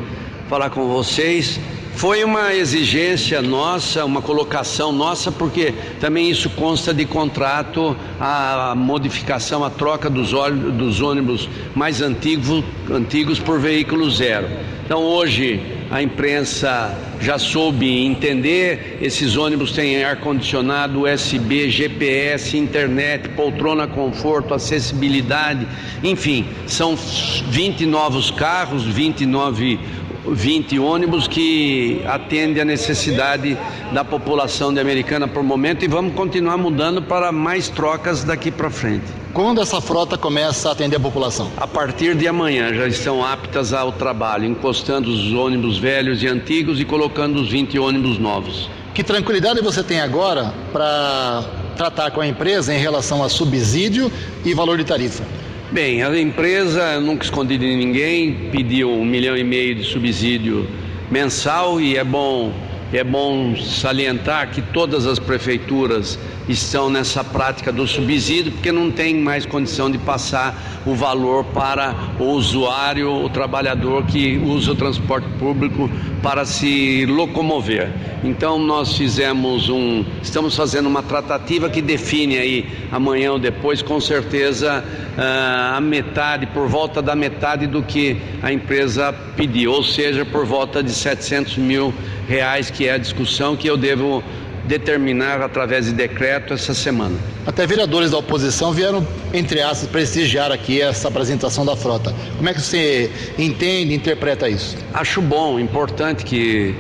falar 0.49 0.71
com 0.71 0.87
vocês. 0.87 1.59
Foi 1.95 2.25
uma 2.25 2.53
exigência 2.53 3.41
nossa, 3.41 4.05
uma 4.05 4.21
colocação 4.21 4.93
nossa, 4.93 5.31
porque 5.31 5.73
também 6.01 6.29
isso 6.29 6.51
consta 6.51 6.93
de 6.93 7.05
contrato, 7.05 7.97
a 8.21 8.75
modificação, 8.77 9.65
a 9.65 9.71
troca 9.71 10.11
dos, 10.11 10.33
dos 10.77 11.01
ônibus 11.01 11.49
mais 11.75 12.03
antigos, 12.03 12.65
antigos 12.91 13.39
por 13.39 13.61
veículo 13.61 14.11
zero. 14.11 14.49
Então 14.85 15.03
hoje 15.03 15.61
a 15.95 16.03
imprensa 16.03 16.93
já 17.21 17.39
soube 17.39 18.05
entender, 18.05 18.99
esses 19.01 19.37
ônibus 19.37 19.71
têm 19.71 20.03
ar-condicionado, 20.03 21.03
USB, 21.03 21.71
GPS, 21.71 22.59
internet, 22.59 23.29
poltrona 23.29 23.87
conforto, 23.87 24.53
acessibilidade, 24.53 25.65
enfim, 26.03 26.49
são 26.67 26.97
20 26.97 27.87
novos 27.87 28.29
carros, 28.29 28.83
29 28.83 29.79
20 30.27 30.79
ônibus 30.79 31.29
que 31.29 32.03
atende 32.07 32.61
a 32.61 32.65
necessidade 32.65 33.57
da 33.93 34.05
população 34.05 34.73
de 34.73 34.81
Americana 34.81 35.29
por 35.29 35.43
momento 35.43 35.85
e 35.85 35.89
vamos 35.89 36.15
continuar 36.15 36.57
mudando 36.57 37.03
para 37.03 37.31
mais 37.31 37.69
trocas 37.69 38.25
daqui 38.25 38.51
para 38.51 38.71
frente. 38.71 39.05
Quando 39.33 39.61
essa 39.61 39.81
frota 39.81 40.17
começa 40.17 40.69
a 40.69 40.73
atender 40.73 40.97
a 40.97 41.01
população? 41.01 41.51
A 41.57 41.67
partir 41.67 42.15
de 42.15 42.27
amanhã 42.27 42.73
já 42.73 42.87
estão 42.87 43.25
aptas 43.25 43.73
ao 43.73 43.93
trabalho, 43.93 44.45
encostando 44.45 45.11
os 45.11 45.33
ônibus 45.33 45.77
velhos 45.77 46.23
e 46.23 46.29
antigos 46.29 46.81
e 46.81 46.85
colocando 46.85 47.41
os 47.41 47.51
20 47.51 47.79
ônibus 47.79 48.19
novos. 48.19 48.71
Que 48.95 49.03
tranquilidade 49.03 49.61
você 49.61 49.83
tem 49.83 50.01
agora 50.01 50.55
para 50.73 51.45
tratar 51.77 52.13
com 52.13 52.21
a 52.21 52.27
empresa 52.27 52.73
em 52.73 52.79
relação 52.79 53.25
a 53.25 53.29
subsídio 53.29 54.11
e 54.45 54.55
valor 54.55 54.79
de 54.79 54.85
tarifa? 54.85 55.25
Bem, 55.73 56.03
a 56.03 56.21
empresa, 56.21 57.01
nunca 57.01 57.25
escondi 57.25 57.57
de 57.57 57.75
ninguém, 57.75 58.51
pediu 58.53 58.91
um 58.91 59.05
milhão 59.05 59.37
e 59.37 59.43
meio 59.43 59.75
de 59.75 59.83
subsídio 59.83 60.69
mensal 61.11 61.81
e 61.81 61.97
é 61.97 62.05
bom 62.05 62.53
é 62.93 63.03
bom 63.03 63.57
salientar 63.57 64.51
que 64.51 64.63
todas 64.63 65.07
as 65.07 65.19
prefeituras 65.19 66.19
estão 66.49 66.91
nessa 66.91 67.25
prática 67.25 67.73
do 67.73 67.87
subsídio, 67.87 68.53
porque 68.53 68.71
não 68.71 68.91
tem 68.91 69.15
mais 69.17 69.47
condição 69.47 69.91
de 69.91 69.99
passar 69.99 70.83
o 70.87 70.95
valor 70.95 71.45
para 71.47 71.95
o 72.19 72.25
usuário, 72.25 73.11
o 73.11 73.29
trabalhador 73.29 74.05
que 74.05 74.37
usa 74.39 74.73
o 74.73 74.75
transporte 74.75 75.27
público 75.39 75.91
para 76.23 76.45
se 76.45 77.07
locomover. 77.07 77.91
Então 78.23 78.59
nós 78.59 78.97
fizemos 78.97 79.69
um, 79.69 80.05
estamos 80.23 80.57
fazendo 80.57 80.87
uma 80.87 81.03
tratativa 81.03 81.69
que 81.69 81.83
define 81.83 82.39
aí 82.39 82.69
amanhã 82.91 83.33
ou 83.33 83.39
depois, 83.39 83.83
com 83.83 84.01
certeza 84.01 84.85
ah, 85.17 85.75
a 85.77 85.81
metade, 85.81 86.47
por 86.47 86.69
volta 86.69 87.03
da 87.03 87.15
metade 87.15 87.67
do 87.67 87.83
que 87.83 88.17
a 88.43 88.53
empresa 88.53 89.15
pediu, 89.37 89.73
ou 89.73 89.83
seja, 89.83 90.25
por 90.25 90.47
volta 90.47 90.83
de 90.83 90.93
700 90.93 91.57
mil 91.59 91.93
reais 92.27 92.71
que 92.71 92.87
é 92.87 92.93
a 92.93 92.99
discussão 92.99 93.57
que 93.57 93.69
eu 93.69 93.77
devo 93.77 94.23
determinar 94.67 95.43
através 95.43 95.87
de 95.87 95.93
decreto 95.93 96.55
essa 96.55 96.75
semana. 96.75 97.17
Até 97.47 97.67
vereadores 97.67 98.11
da 98.11 98.19
oposição 98.19 98.73
vieram, 98.73 99.07
entre 99.33 99.61
aspas, 99.61 99.89
prestigiar 99.89 100.51
aqui 100.51 100.81
essa 100.81 101.09
apresentação 101.09 101.65
da 101.65 101.77
frota. 101.77 102.15
Como 102.37 102.49
é 102.49 102.55
que 102.55 102.61
você 102.61 103.11
entende, 103.39 103.95
interpreta 103.95 104.49
isso? 104.49 104.77
Acho 104.93 105.21
bom, 105.21 105.59
importante 105.59 106.25
que 106.25 106.75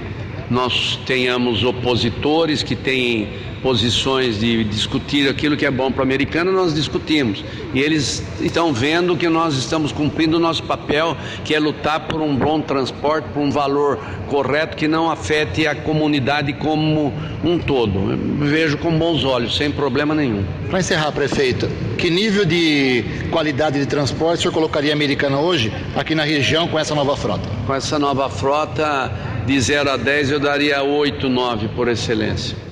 nós 0.50 0.98
tenhamos 1.06 1.64
opositores 1.64 2.62
que 2.62 2.76
têm 2.76 3.28
posições 3.64 4.38
de 4.38 4.62
discutir 4.62 5.26
aquilo 5.26 5.56
que 5.56 5.64
é 5.64 5.70
bom 5.70 5.90
para 5.90 6.00
o 6.00 6.02
americano, 6.02 6.52
nós 6.52 6.74
discutimos. 6.74 7.42
E 7.72 7.80
eles 7.80 8.22
estão 8.42 8.74
vendo 8.74 9.16
que 9.16 9.26
nós 9.26 9.54
estamos 9.54 9.90
cumprindo 9.90 10.36
o 10.36 10.40
nosso 10.40 10.62
papel, 10.64 11.16
que 11.46 11.54
é 11.54 11.58
lutar 11.58 12.00
por 12.00 12.20
um 12.20 12.36
bom 12.36 12.60
transporte, 12.60 13.26
por 13.32 13.40
um 13.40 13.50
valor 13.50 13.98
correto 14.28 14.76
que 14.76 14.86
não 14.86 15.10
afete 15.10 15.66
a 15.66 15.74
comunidade 15.74 16.52
como 16.52 17.10
um 17.42 17.58
todo. 17.58 18.12
Eu 18.12 18.18
vejo 18.46 18.76
com 18.76 18.98
bons 18.98 19.24
olhos, 19.24 19.56
sem 19.56 19.70
problema 19.70 20.14
nenhum. 20.14 20.44
Para 20.68 20.80
encerrar, 20.80 21.10
prefeito, 21.12 21.66
que 21.96 22.10
nível 22.10 22.44
de 22.44 23.02
qualidade 23.30 23.78
de 23.78 23.86
transporte 23.86 24.40
o 24.40 24.42
senhor 24.42 24.52
colocaria 24.52 24.92
a 24.92 24.94
americana 24.94 25.38
hoje, 25.38 25.72
aqui 25.96 26.14
na 26.14 26.24
região, 26.24 26.68
com 26.68 26.78
essa 26.78 26.94
nova 26.94 27.16
frota? 27.16 27.48
Com 27.66 27.74
essa 27.74 27.98
nova 27.98 28.28
frota, 28.28 29.10
de 29.46 29.58
0 29.58 29.90
a 29.90 29.96
10, 29.96 30.32
eu 30.32 30.38
daria 30.38 30.82
8, 30.82 31.30
9 31.30 31.68
por 31.68 31.88
excelência. 31.88 32.63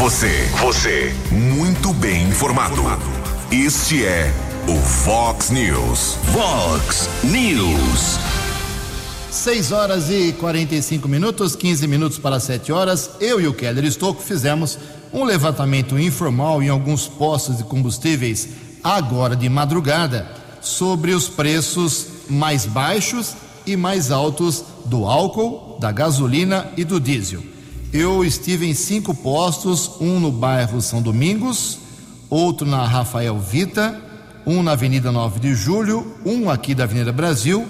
Você, 0.00 0.48
você, 0.62 1.14
muito 1.30 1.92
bem 1.92 2.26
informado. 2.26 2.80
Este 3.52 4.02
é 4.02 4.32
o 4.66 4.74
Fox 4.78 5.50
News. 5.50 6.16
Vox 6.32 7.10
News. 7.22 8.18
6 9.30 9.72
horas 9.72 10.08
e 10.08 10.32
45 10.32 11.06
minutos, 11.06 11.54
15 11.54 11.86
minutos 11.86 12.18
para 12.18 12.40
7 12.40 12.72
horas. 12.72 13.10
Eu 13.20 13.42
e 13.42 13.46
o 13.46 13.52
Keller 13.52 13.84
Estocco 13.84 14.22
fizemos 14.22 14.78
um 15.12 15.22
levantamento 15.22 15.98
informal 15.98 16.62
em 16.62 16.70
alguns 16.70 17.06
postos 17.06 17.58
de 17.58 17.64
combustíveis 17.64 18.48
agora 18.82 19.36
de 19.36 19.50
madrugada 19.50 20.26
sobre 20.62 21.12
os 21.12 21.28
preços 21.28 22.06
mais 22.26 22.64
baixos 22.64 23.34
e 23.66 23.76
mais 23.76 24.10
altos 24.10 24.64
do 24.86 25.04
álcool, 25.04 25.76
da 25.78 25.92
gasolina 25.92 26.70
e 26.74 26.84
do 26.84 26.98
diesel. 26.98 27.59
Eu 27.92 28.24
estive 28.24 28.68
em 28.68 28.74
cinco 28.74 29.12
postos, 29.12 29.90
um 30.00 30.20
no 30.20 30.30
bairro 30.30 30.80
São 30.80 31.02
Domingos, 31.02 31.76
outro 32.28 32.64
na 32.64 32.86
Rafael 32.86 33.36
Vita, 33.36 34.00
um 34.46 34.62
na 34.62 34.72
Avenida 34.72 35.10
9 35.10 35.40
de 35.40 35.56
Julho, 35.56 36.16
um 36.24 36.48
aqui 36.48 36.72
da 36.72 36.84
Avenida 36.84 37.12
Brasil 37.12 37.66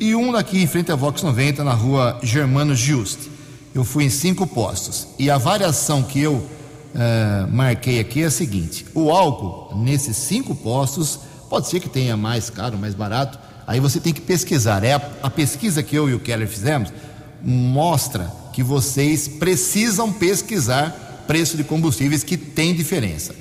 e 0.00 0.12
um 0.12 0.34
aqui 0.34 0.60
em 0.60 0.66
frente 0.66 0.90
à 0.90 0.96
Vox 0.96 1.22
90, 1.22 1.62
na 1.62 1.72
rua 1.72 2.18
Germano 2.20 2.74
Giusti. 2.74 3.30
Eu 3.72 3.84
fui 3.84 4.02
em 4.02 4.10
cinco 4.10 4.44
postos. 4.44 5.06
E 5.16 5.30
a 5.30 5.38
variação 5.38 6.02
que 6.02 6.18
eu 6.18 6.34
uh, 6.34 7.48
marquei 7.52 8.00
aqui 8.00 8.24
é 8.24 8.26
a 8.26 8.30
seguinte: 8.30 8.84
o 8.92 9.12
álcool, 9.12 9.76
nesses 9.76 10.16
cinco 10.16 10.52
postos, 10.52 11.20
pode 11.48 11.68
ser 11.68 11.78
que 11.78 11.88
tenha 11.88 12.16
mais 12.16 12.50
caro, 12.50 12.76
mais 12.76 12.94
barato. 12.94 13.38
Aí 13.68 13.78
você 13.78 14.00
tem 14.00 14.12
que 14.12 14.20
pesquisar. 14.20 14.82
É 14.82 14.94
a, 14.94 15.10
a 15.22 15.30
pesquisa 15.30 15.80
que 15.80 15.94
eu 15.94 16.10
e 16.10 16.14
o 16.14 16.18
Keller 16.18 16.48
fizemos 16.48 16.92
mostra 17.40 18.39
que 18.52 18.62
vocês 18.62 19.28
precisam 19.28 20.12
pesquisar 20.12 21.24
preço 21.26 21.56
de 21.56 21.64
combustíveis 21.64 22.24
que 22.24 22.36
tem 22.36 22.74
diferença. 22.74 23.34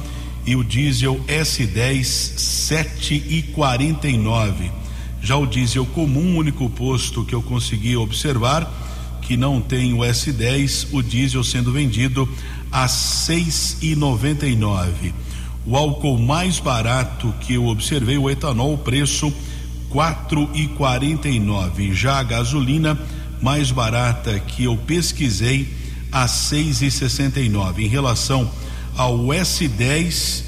e 0.47 0.55
o 0.57 0.63
diesel 0.65 1.21
S10, 1.27 2.01
7,49. 3.55 4.71
Já 5.21 5.37
o 5.37 5.47
diesel 5.47 5.85
comum, 5.87 6.37
único 6.37 6.71
posto 6.71 7.25
que 7.25 7.35
eu 7.35 7.43
consegui 7.43 7.97
observar, 7.97 8.71
que 9.23 9.37
não 9.37 9.61
tem 9.61 9.93
o 9.93 9.99
S10, 9.99 10.89
o 10.93 11.03
diesel 11.03 11.43
sendo 11.45 11.73
vendido 11.73 12.29
a 12.71 12.87
seis 12.89 13.79
e 13.83 13.95
noventa 13.97 14.47
e 14.47 14.55
nove. 14.55 15.13
O 15.67 15.77
álcool 15.77 16.19
mais 16.19 16.61
barato 16.61 17.35
que 17.41 17.55
eu 17.55 17.67
observei, 17.67 18.17
o 18.17 18.31
etanol, 18.31 18.79
preço 18.79 19.33
quatro 19.91 20.49
e 20.55 20.67
quarenta 20.69 21.29
e 21.29 21.39
nove. 21.41 21.95
Já 21.95 22.19
a 22.19 22.23
gasolina 22.23 22.99
mais 23.40 23.70
barata 23.70 24.38
que 24.40 24.64
eu 24.64 24.77
pesquisei 24.77 25.68
a 26.11 26.27
seis 26.27 26.83
e 26.83 26.90
sessenta 26.90 27.40
e 27.40 27.48
nove. 27.48 27.85
Em 27.85 27.88
relação 27.88 28.51
ao 28.96 29.18
S10, 29.27 30.42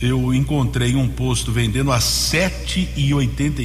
eu 0.00 0.32
encontrei 0.34 0.94
um 0.94 1.08
posto 1.08 1.50
vendendo 1.50 1.90
a 1.90 2.00
sete 2.00 2.88
e 2.96 3.12
oitenta 3.14 3.62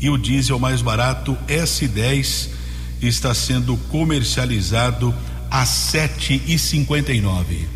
e 0.00 0.10
o 0.10 0.18
diesel 0.18 0.58
mais 0.58 0.82
barato 0.82 1.36
S10 1.46 2.48
está 3.00 3.32
sendo 3.32 3.76
comercializado 3.88 5.14
a 5.50 5.64
sete 5.64 6.42
e 6.46 6.58
cinquenta 6.58 7.12
e 7.12 7.20
nove. 7.20 7.68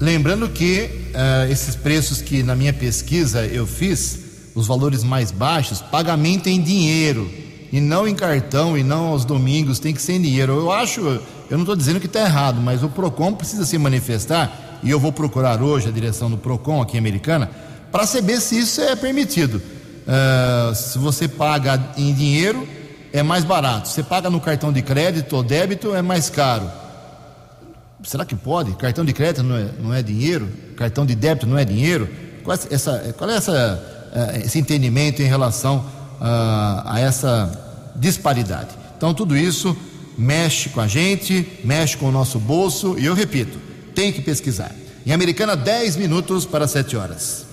Lembrando 0.00 0.48
que 0.48 0.90
uh, 1.14 1.50
esses 1.50 1.74
preços 1.74 2.22
que 2.22 2.42
na 2.42 2.54
minha 2.54 2.72
pesquisa 2.72 3.46
eu 3.46 3.66
fiz, 3.66 4.20
os 4.58 4.66
valores 4.66 5.04
mais 5.04 5.30
baixos, 5.30 5.80
pagamento 5.80 6.48
em 6.48 6.60
dinheiro 6.60 7.30
e 7.70 7.80
não 7.80 8.08
em 8.08 8.14
cartão 8.14 8.76
e 8.76 8.82
não 8.82 9.08
aos 9.08 9.24
domingos, 9.24 9.78
tem 9.78 9.94
que 9.94 10.02
ser 10.02 10.14
em 10.14 10.22
dinheiro. 10.22 10.52
Eu 10.52 10.72
acho, 10.72 11.00
eu 11.00 11.22
não 11.50 11.60
estou 11.60 11.76
dizendo 11.76 12.00
que 12.00 12.06
está 12.06 12.20
errado, 12.20 12.60
mas 12.60 12.82
o 12.82 12.88
Procon 12.88 13.34
precisa 13.34 13.64
se 13.64 13.78
manifestar 13.78 14.80
e 14.82 14.90
eu 14.90 14.98
vou 14.98 15.12
procurar 15.12 15.62
hoje 15.62 15.88
a 15.88 15.92
direção 15.92 16.30
do 16.30 16.38
PROCON 16.38 16.82
aqui 16.82 16.98
Americana, 16.98 17.50
para 17.90 18.06
saber 18.06 18.40
se 18.40 18.58
isso 18.58 18.80
é 18.80 18.94
permitido. 18.94 19.56
Uh, 19.56 20.74
se 20.74 20.98
você 20.98 21.28
paga 21.28 21.92
em 21.96 22.12
dinheiro, 22.14 22.66
é 23.12 23.22
mais 23.22 23.44
barato. 23.44 23.88
Se 23.88 24.02
paga 24.02 24.30
no 24.30 24.40
cartão 24.40 24.72
de 24.72 24.82
crédito 24.82 25.36
ou 25.36 25.42
débito, 25.42 25.94
é 25.94 26.02
mais 26.02 26.30
caro. 26.30 26.70
Será 28.02 28.24
que 28.24 28.34
pode? 28.34 28.72
Cartão 28.74 29.04
de 29.04 29.12
crédito 29.12 29.42
não 29.42 29.56
é, 29.56 29.68
não 29.80 29.94
é 29.94 30.02
dinheiro? 30.02 30.48
Cartão 30.76 31.04
de 31.04 31.14
débito 31.14 31.46
não 31.46 31.58
é 31.58 31.64
dinheiro? 31.64 32.08
Qual 32.44 32.56
é, 32.56 32.74
essa, 32.74 33.14
qual 33.16 33.28
é 33.28 33.36
essa, 33.36 33.97
esse 34.44 34.58
entendimento 34.58 35.22
em 35.22 35.26
relação 35.26 35.78
uh, 36.20 36.82
a 36.84 37.00
essa 37.00 37.92
disparidade? 37.96 38.70
Então, 38.96 39.14
tudo 39.14 39.36
isso 39.36 39.76
mexe 40.16 40.68
com 40.70 40.80
a 40.80 40.88
gente, 40.88 41.46
mexe 41.62 41.96
com 41.96 42.08
o 42.08 42.12
nosso 42.12 42.38
bolso, 42.38 42.96
e 42.98 43.06
eu 43.06 43.14
repito, 43.14 43.58
tem 43.94 44.12
que 44.12 44.20
pesquisar. 44.20 44.72
Em 45.06 45.12
Americana, 45.12 45.56
10 45.56 45.96
minutos 45.96 46.44
para 46.44 46.66
7 46.66 46.96
horas. 46.96 47.46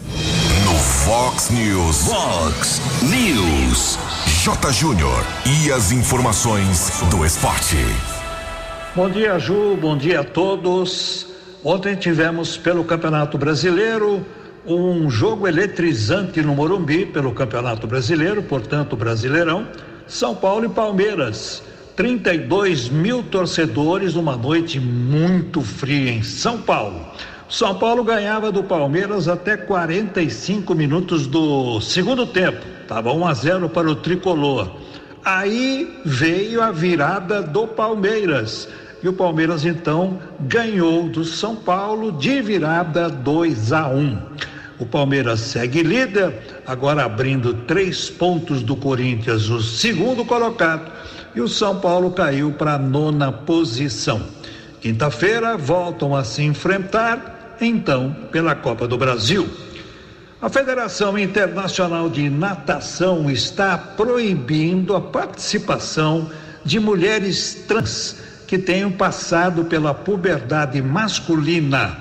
No 0.65 0.73
Fox 0.73 1.49
News. 1.49 1.97
Fox 2.07 2.81
News. 3.03 3.97
J. 4.43 4.71
Júnior. 4.73 5.23
E 5.45 5.71
as 5.71 5.91
informações 5.91 6.91
do 7.09 7.25
esporte. 7.25 7.77
Bom 8.95 9.09
dia, 9.09 9.39
Ju. 9.39 9.77
Bom 9.79 9.97
dia 9.97 10.21
a 10.21 10.23
todos. 10.23 11.27
Ontem 11.63 11.95
tivemos 11.95 12.57
pelo 12.57 12.83
Campeonato 12.83 13.37
Brasileiro 13.37 14.25
um 14.67 15.09
jogo 15.09 15.47
eletrizante 15.47 16.41
no 16.41 16.55
Morumbi 16.55 17.05
pelo 17.05 17.33
Campeonato 17.33 17.85
Brasileiro, 17.85 18.41
portanto, 18.43 18.95
Brasileirão. 18.95 19.67
São 20.07 20.35
Paulo 20.35 20.65
e 20.65 20.69
Palmeiras. 20.69 21.63
32 21.95 22.89
mil 22.89 23.23
torcedores 23.23 24.15
numa 24.15 24.35
noite 24.35 24.79
muito 24.79 25.61
fria 25.61 26.11
em 26.11 26.23
São 26.23 26.61
Paulo. 26.61 27.05
São 27.47 27.75
Paulo 27.75 28.03
ganhava 28.03 28.51
do 28.51 28.63
Palmeiras 28.63 29.27
até 29.27 29.55
45 29.55 30.73
minutos 30.75 31.27
do 31.27 31.79
segundo 31.79 32.25
tempo. 32.25 32.65
Tava 32.87 33.13
1 33.13 33.27
a 33.27 33.33
0 33.33 33.69
para 33.69 33.89
o 33.89 33.95
tricolor. 33.95 34.71
Aí 35.23 36.01
veio 36.03 36.61
a 36.61 36.71
virada 36.71 37.41
do 37.41 37.67
Palmeiras 37.67 38.67
e 39.01 39.07
o 39.07 39.13
Palmeiras 39.13 39.63
então 39.63 40.19
ganhou 40.39 41.07
do 41.07 41.23
São 41.23 41.55
Paulo 41.55 42.11
de 42.11 42.41
virada 42.41 43.07
2 43.09 43.71
a 43.71 43.87
1. 43.87 44.17
O 44.77 44.85
Palmeiras 44.85 45.39
segue 45.39 45.81
líder, 45.83 46.61
agora 46.67 47.05
abrindo 47.05 47.53
três 47.53 48.09
pontos 48.09 48.61
do 48.61 48.75
Corinthians, 48.75 49.49
o 49.49 49.61
segundo 49.61 50.25
colocado, 50.25 50.91
e 51.33 51.39
o 51.39 51.47
São 51.47 51.79
Paulo 51.79 52.11
caiu 52.11 52.51
para 52.51 52.73
a 52.73 52.77
nona 52.77 53.31
posição. 53.31 54.21
Quinta-feira 54.81 55.57
voltam 55.57 56.15
a 56.15 56.23
se 56.23 56.43
enfrentar, 56.43 57.55
então, 57.61 58.15
pela 58.31 58.53
Copa 58.53 58.87
do 58.87 58.97
Brasil. 58.97 59.47
A 60.41 60.49
Federação 60.49 61.17
Internacional 61.17 62.09
de 62.09 62.29
Natação 62.29 63.31
está 63.31 63.77
proibindo 63.77 64.95
a 64.95 65.01
participação 65.01 66.29
de 66.63 66.79
mulheres 66.79 67.63
trans 67.67 68.17
que 68.45 68.57
tenham 68.57 68.91
passado 68.91 69.65
pela 69.65 69.93
puberdade 69.93 70.81
masculina. 70.81 71.97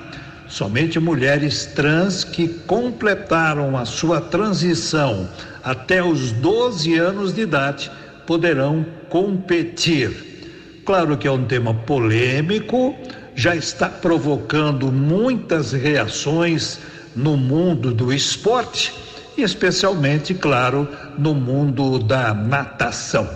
Somente 0.47 0.99
mulheres 0.99 1.65
trans 1.65 2.23
que 2.23 2.47
completaram 2.47 3.77
a 3.77 3.85
sua 3.85 4.21
transição 4.21 5.27
até 5.63 6.03
os 6.03 6.31
12 6.31 6.95
anos 6.95 7.33
de 7.33 7.41
idade 7.41 7.91
poderão 8.27 8.85
competir. 9.09 10.81
Claro 10.85 11.17
que 11.17 11.27
é 11.27 11.31
um 11.31 11.45
tema 11.45 11.73
polêmico, 11.73 12.95
já 13.35 13.55
está 13.55 13.89
provocando 13.89 14.91
muitas 14.91 15.71
reações 15.71 16.79
no 17.15 17.35
mundo 17.35 17.91
do 17.93 18.13
esporte 18.13 18.93
especialmente, 19.37 20.33
claro, 20.33 20.87
no 21.17 21.33
mundo 21.33 21.99
da 21.99 22.33
natação. 22.33 23.27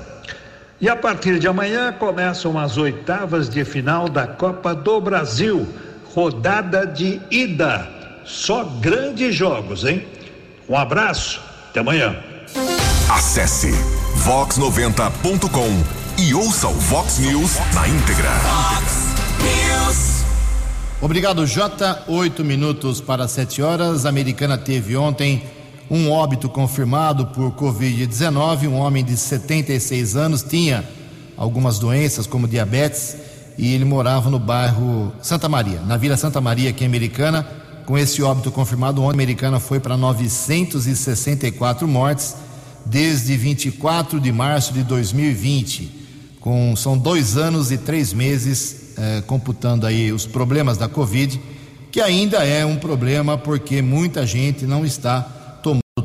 E 0.80 0.88
a 0.88 0.96
partir 0.96 1.40
de 1.40 1.48
amanhã 1.48 1.92
começam 1.92 2.58
as 2.58 2.78
oitavas 2.78 3.50
de 3.50 3.66
final 3.66 4.08
da 4.08 4.26
Copa 4.26 4.74
do 4.74 5.02
Brasil, 5.02 5.68
rodada 6.14 6.86
de 6.86 7.20
ida. 7.32 7.88
Só 8.26 8.64
grandes 8.64 9.36
jogos, 9.36 9.84
hein? 9.86 10.06
Um 10.68 10.78
abraço, 10.78 11.42
até 11.70 11.80
amanhã. 11.80 12.16
Acesse 13.10 13.72
vox90.com 14.24 16.22
e 16.22 16.34
ouça 16.34 16.68
o 16.68 16.74
Vox 16.74 17.18
News 17.18 17.58
na 17.74 17.88
íntegra. 17.88 18.30
Vox 18.30 19.16
News. 19.42 20.26
Obrigado, 21.02 21.48
Jota. 21.48 22.04
Oito 22.08 22.44
minutos 22.44 23.00
para 23.00 23.28
sete 23.28 23.62
horas. 23.62 24.06
A 24.06 24.10
americana 24.10 24.58
teve 24.58 24.96
ontem 24.98 25.44
um 25.90 26.12
óbito 26.12 26.50
confirmado 26.50 27.28
por 27.28 27.52
Covid-19. 27.54 28.68
Um 28.68 28.76
homem 28.76 29.04
de 29.04 29.16
76 29.16 30.16
anos 30.16 30.44
tinha 30.44 30.84
algumas 31.38 31.80
doenças, 31.80 32.28
como 32.28 32.48
diabetes, 32.48 33.16
e 33.60 33.74
ele 33.74 33.84
morava 33.84 34.30
no 34.30 34.40
bairro 34.40 35.12
Santa 35.22 35.50
Maria, 35.50 35.82
na 35.82 35.98
Vila 35.98 36.16
Santa 36.16 36.40
Maria, 36.40 36.70
aqui 36.70 36.86
em 36.86 36.88
Americana. 36.88 37.46
Com 37.86 37.98
esse 37.98 38.24
óbito 38.24 38.50
confirmado, 38.52 39.04
ontem 39.04 39.16
Americana 39.16 39.60
foi 39.60 39.82
para 39.82 39.98
964 39.98 41.86
mortes 41.86 42.38
desde 42.86 43.36
24 43.36 44.18
de 44.22 44.32
março 44.32 44.72
de 44.72 44.82
2020. 44.84 45.92
Com, 46.40 46.74
são 46.78 46.98
dois 46.98 47.36
anos 47.36 47.70
e 47.70 47.78
três 47.78 48.14
meses 48.14 48.94
eh, 48.98 49.22
computando 49.28 49.86
aí 49.86 50.14
os 50.14 50.26
problemas 50.26 50.78
da 50.78 50.88
Covid, 50.88 51.42
que 51.92 52.00
ainda 52.00 52.46
é 52.46 52.66
um 52.66 52.78
problema 52.78 53.38
porque 53.38 53.82
muita 53.82 54.26
gente 54.26 54.66
não 54.66 54.86
está 54.86 55.36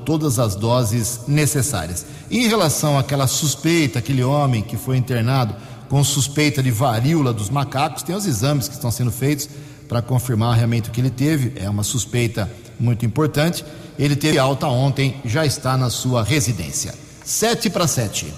todas 0.04 0.38
as 0.38 0.54
doses 0.54 1.22
necessárias. 1.26 2.04
Em 2.30 2.46
relação 2.46 2.98
àquela 2.98 3.26
suspeita, 3.26 3.98
aquele 3.98 4.22
homem 4.22 4.62
que 4.62 4.76
foi 4.76 4.96
internado 4.96 5.54
com 5.88 6.02
suspeita 6.02 6.62
de 6.62 6.70
varíola 6.70 7.32
dos 7.32 7.50
macacos, 7.50 8.02
tem 8.02 8.14
os 8.14 8.26
exames 8.26 8.68
que 8.68 8.74
estão 8.74 8.90
sendo 8.90 9.10
feitos 9.10 9.48
para 9.88 10.02
confirmar 10.02 10.56
realmente 10.56 10.88
o 10.88 10.92
que 10.92 11.00
ele 11.00 11.10
teve, 11.10 11.52
é 11.56 11.68
uma 11.68 11.82
suspeita 11.82 12.50
muito 12.78 13.04
importante. 13.04 13.64
Ele 13.98 14.16
teve 14.16 14.38
alta 14.38 14.66
ontem, 14.66 15.20
já 15.24 15.46
está 15.46 15.76
na 15.76 15.90
sua 15.90 16.24
residência. 16.24 16.94
Sete 17.24 17.70
para 17.70 17.86
sete. 17.86 18.32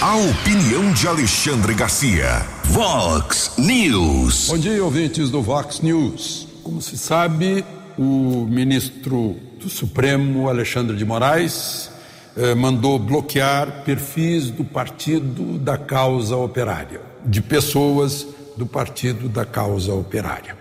A 0.00 0.14
opinião 0.16 0.92
de 0.92 1.08
Alexandre 1.08 1.74
Garcia. 1.74 2.46
Vox 2.66 3.52
News. 3.58 4.48
Bom 4.48 4.58
dia, 4.58 4.84
ouvintes 4.84 5.30
do 5.30 5.42
Vox 5.42 5.80
News. 5.80 6.46
Como 6.62 6.80
se 6.80 6.96
sabe, 6.96 7.64
o 7.98 8.46
ministro 8.48 9.36
do 9.60 9.68
Supremo, 9.68 10.48
Alexandre 10.48 10.96
de 10.96 11.04
Moraes, 11.04 11.90
eh, 12.36 12.54
mandou 12.54 12.98
bloquear 12.98 13.82
perfis 13.82 14.50
do 14.50 14.62
Partido 14.62 15.58
da 15.58 15.78
Causa 15.78 16.36
Operária, 16.36 17.00
de 17.24 17.40
pessoas 17.40 18.26
do 18.56 18.66
Partido 18.66 19.28
da 19.28 19.46
Causa 19.46 19.94
Operária, 19.94 20.56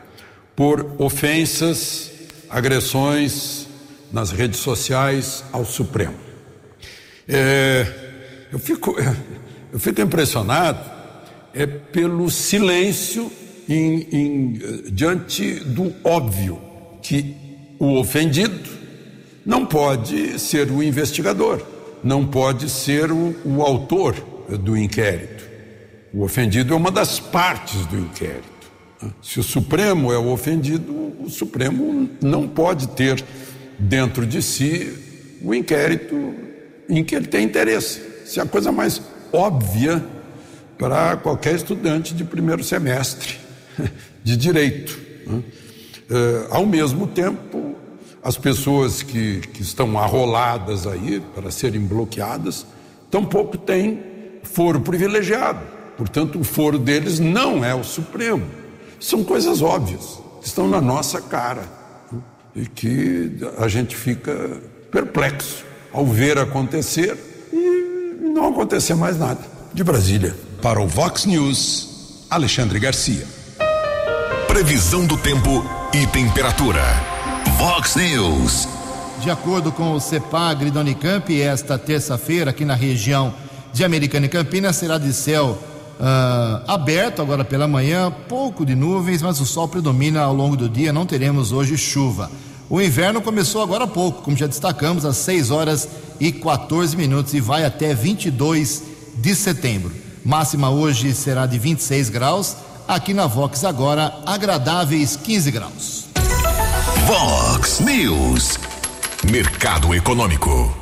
por 0.56 0.96
ofensas, 0.98 2.12
agressões 2.50 3.68
nas 4.12 4.32
redes 4.32 4.60
sociais 4.60 5.44
ao 5.52 5.66
Supremo. 5.66 6.16
É, 7.28 7.86
eu, 8.54 8.60
fico, 8.60 8.96
eu 9.74 9.80
fico 9.80 10.00
impressionado 10.00 10.80
é, 11.54 11.66
pelo 11.66 12.30
silêncio 12.30 13.30
em, 13.68 14.08
em, 14.12 14.54
diante 14.92 15.56
do 15.56 15.94
óbvio 16.04 16.62
que 17.02 17.36
o 17.80 17.98
ofendido 17.98 18.85
não 19.46 19.66
pode 19.66 20.40
ser 20.40 20.72
o 20.72 20.82
investigador, 20.82 21.62
não 22.04 22.26
pode 22.26 22.70
ser 22.70 23.12
o, 23.12 23.36
o 23.46 23.62
autor 23.62 24.16
do 24.60 24.76
inquérito. 24.76 25.46
O 26.14 26.24
ofendido 26.24 26.74
é 26.74 26.78
uma 26.78 26.92
das 26.92 27.20
partes 27.20 27.86
do 27.86 27.98
inquérito. 27.98 28.56
Se 29.22 29.40
o 29.40 29.44
Supremo 29.44 30.12
é 30.12 30.18
o 30.18 30.32
ofendido, 30.32 31.14
o 31.20 31.30
Supremo 31.30 32.10
não 32.22 32.48
pode 32.48 32.88
ter 32.90 33.24
dentro 33.78 34.26
de 34.26 34.42
si 34.42 35.38
o 35.42 35.54
inquérito 35.54 36.34
em 36.90 37.04
que 37.04 37.16
ele 37.16 37.28
tem 37.28 37.46
interesse. 37.46 38.02
Isso 38.26 38.40
é 38.40 38.44
a 38.44 38.46
coisa 38.46 38.72
mais 38.72 39.02
óbvia 39.32 40.04
para 40.78 41.18
qualquer 41.18 41.56
estudante 41.56 42.14
de 42.14 42.24
primeiro 42.24 42.64
semestre 42.64 43.38
de 44.24 44.38
direito. 44.38 45.00
Uh, 45.28 46.48
ao 46.52 46.66
mesmo 46.66 47.08
tempo, 47.08 47.65
as 48.26 48.38
pessoas 48.38 49.04
que, 49.04 49.42
que 49.54 49.62
estão 49.62 50.00
arroladas 50.00 50.88
aí 50.88 51.22
para 51.36 51.52
serem 51.52 51.82
bloqueadas, 51.82 52.66
tampouco 53.12 53.56
têm 53.56 54.02
foro 54.42 54.82
privilegiado. 54.82 55.60
Portanto, 55.96 56.40
o 56.40 56.44
foro 56.44 56.80
deles 56.80 57.20
não 57.20 57.64
é 57.64 57.76
o 57.76 57.84
Supremo. 57.84 58.44
São 59.00 59.24
coisas 59.24 59.62
óbvias, 59.62 60.20
que 60.42 60.48
estão 60.48 60.68
na 60.68 60.82
nossa 60.82 61.22
cara 61.22 61.70
né? 62.12 62.20
e 62.56 62.66
que 62.66 63.38
a 63.60 63.68
gente 63.68 63.96
fica 63.96 64.60
perplexo 64.90 65.64
ao 65.94 66.08
ver 66.08 66.40
acontecer 66.40 67.16
e 67.54 68.32
não 68.34 68.48
acontecer 68.48 68.96
mais 68.96 69.20
nada. 69.20 69.42
De 69.72 69.84
Brasília. 69.84 70.36
Para 70.64 70.82
o 70.82 70.88
Vox 70.88 71.26
News, 71.26 72.26
Alexandre 72.28 72.80
Garcia. 72.80 73.28
Previsão 74.48 75.06
do 75.06 75.16
tempo 75.16 75.64
e 75.94 76.08
temperatura. 76.08 77.15
Vox 77.66 77.96
News. 77.96 78.68
De 79.24 79.32
acordo 79.32 79.72
com 79.72 79.94
o 79.94 80.00
CEPAGRI 80.00 80.70
da 80.70 80.82
Unicamp, 80.82 81.42
esta 81.42 81.80
terça-feira, 81.80 82.52
aqui 82.52 82.64
na 82.64 82.76
região 82.76 83.34
de 83.74 83.84
Americana 83.84 84.28
e 84.28 84.30
Campinas, 84.30 84.76
será 84.76 85.00
de 85.00 85.12
céu 85.12 85.58
uh, 86.00 86.72
aberto 86.72 87.24
agora 87.24 87.44
pela 87.44 87.68
manhã, 87.68 88.14
pouco 88.30 88.64
de 88.64 88.76
nuvens, 88.76 89.24
mas 89.24 89.42
o 89.42 89.48
sol 89.48 89.68
predomina 89.68 90.22
ao 90.22 90.32
longo 90.32 90.56
do 90.56 90.70
dia, 90.70 90.94
não 90.94 91.08
teremos 91.08 91.52
hoje 91.52 91.76
chuva. 91.76 92.30
O 92.70 92.80
inverno 92.80 93.20
começou 93.20 93.64
agora 93.64 93.86
há 93.86 93.88
pouco, 93.88 94.22
como 94.22 94.38
já 94.38 94.46
destacamos, 94.46 95.04
às 95.04 95.18
6 95.18 95.50
horas 95.50 95.90
e 96.20 96.32
14 96.32 96.96
minutos 96.96 97.34
e 97.34 97.40
vai 97.40 97.66
até 97.66 97.96
22 97.96 98.84
de 99.16 99.34
setembro. 99.34 99.92
Máxima 100.24 100.70
hoje 100.70 101.16
será 101.16 101.48
de 101.48 101.58
26 101.58 102.12
graus 102.12 102.58
Aqui 102.88 103.16
na 103.16 103.26
Vox 103.26 103.64
agora, 103.64 104.14
agradáveis 104.24 105.16
15 105.16 105.50
graus. 105.50 106.05
Vox 107.06 107.82
News. 107.82 108.58
Mercado 109.32 109.94
Econômico. 109.94 110.76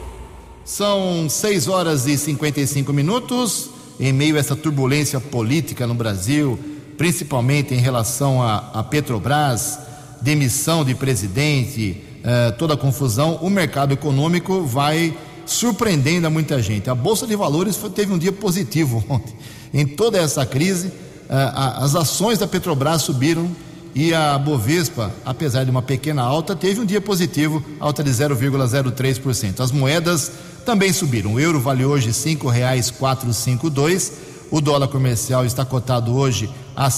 São 0.64 1.28
6 1.28 1.68
horas 1.68 2.08
e 2.08 2.18
55 2.18 2.94
minutos. 2.94 3.70
Em 4.00 4.14
meio 4.14 4.38
a 4.38 4.40
essa 4.40 4.56
turbulência 4.56 5.20
política 5.20 5.86
no 5.86 5.94
Brasil, 5.94 6.58
principalmente 6.98 7.74
em 7.74 7.78
relação 7.78 8.42
a, 8.42 8.72
a 8.74 8.84
Petrobras, 8.86 9.78
demissão 10.22 10.86
de 10.86 10.96
presidente, 10.96 12.02
eh, 12.24 12.52
toda 12.52 12.76
a 12.76 12.78
confusão, 12.78 13.40
o 13.42 13.50
mercado 13.50 13.92
econômico 13.92 14.62
vai 14.62 15.14
surpreendendo 15.46 16.28
a 16.28 16.30
muita 16.30 16.62
gente. 16.62 16.90
A 16.90 16.96
Bolsa 16.96 17.28
de 17.28 17.36
Valores 17.36 17.76
foi, 17.76 17.90
teve 17.90 18.14
um 18.14 18.18
dia 18.18 18.32
positivo 18.32 19.04
ontem. 19.10 19.36
Em 19.74 19.86
toda 19.86 20.18
essa 20.18 20.46
crise, 20.46 20.90
as 21.28 21.96
ações 21.96 22.40
da 22.40 22.48
Petrobras 22.48 23.02
subiram 23.02 23.50
e 23.95 24.13
a 24.13 24.38
Bovespa, 24.38 25.12
apesar 25.23 25.63
de 25.63 25.71
uma 25.71 25.82
pequena 25.82 26.21
alta, 26.21 26.56
teve 26.56 26.79
um 26.79 26.86
dia 26.86 26.99
positivo, 26.99 27.63
alta 27.79 28.03
de 28.03 28.10
0,03%. 28.10 29.60
As 29.60 29.71
moedas 29.71 30.32
também 30.65 30.91
subiram. 30.91 31.34
O 31.34 31.39
euro 31.39 31.60
vale 31.60 31.86
hoje 31.86 32.08
R$ 32.08 32.13
5,452, 32.13 34.12
O 34.49 34.62
dólar 34.62 34.88
comercial 34.88 35.45
está 35.45 35.65
cotado 35.65 36.15
hoje 36.15 36.49
a 36.75 36.89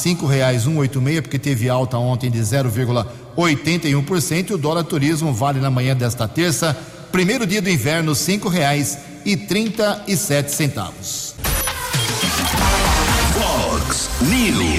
oito 0.77 1.01
meia, 1.01 1.21
porque 1.21 1.39
teve 1.39 1.69
alta 1.69 1.97
ontem 1.97 2.31
de 2.31 2.39
0,81%. 2.39 4.51
O 4.51 4.58
dólar 4.58 4.84
turismo 4.84 5.34
vale 5.34 5.60
na 5.60 5.69
manhã 5.69 5.95
desta 5.95 6.27
terça, 6.27 6.75
primeiro 7.12 7.45
dia 7.45 7.62
do 7.62 7.69
inverno, 7.69 8.15
e 9.25 9.36
e 10.08 10.15
sete 10.15 10.51
centavos. 10.51 11.36
Fox 13.34 14.10
News. 14.21 14.75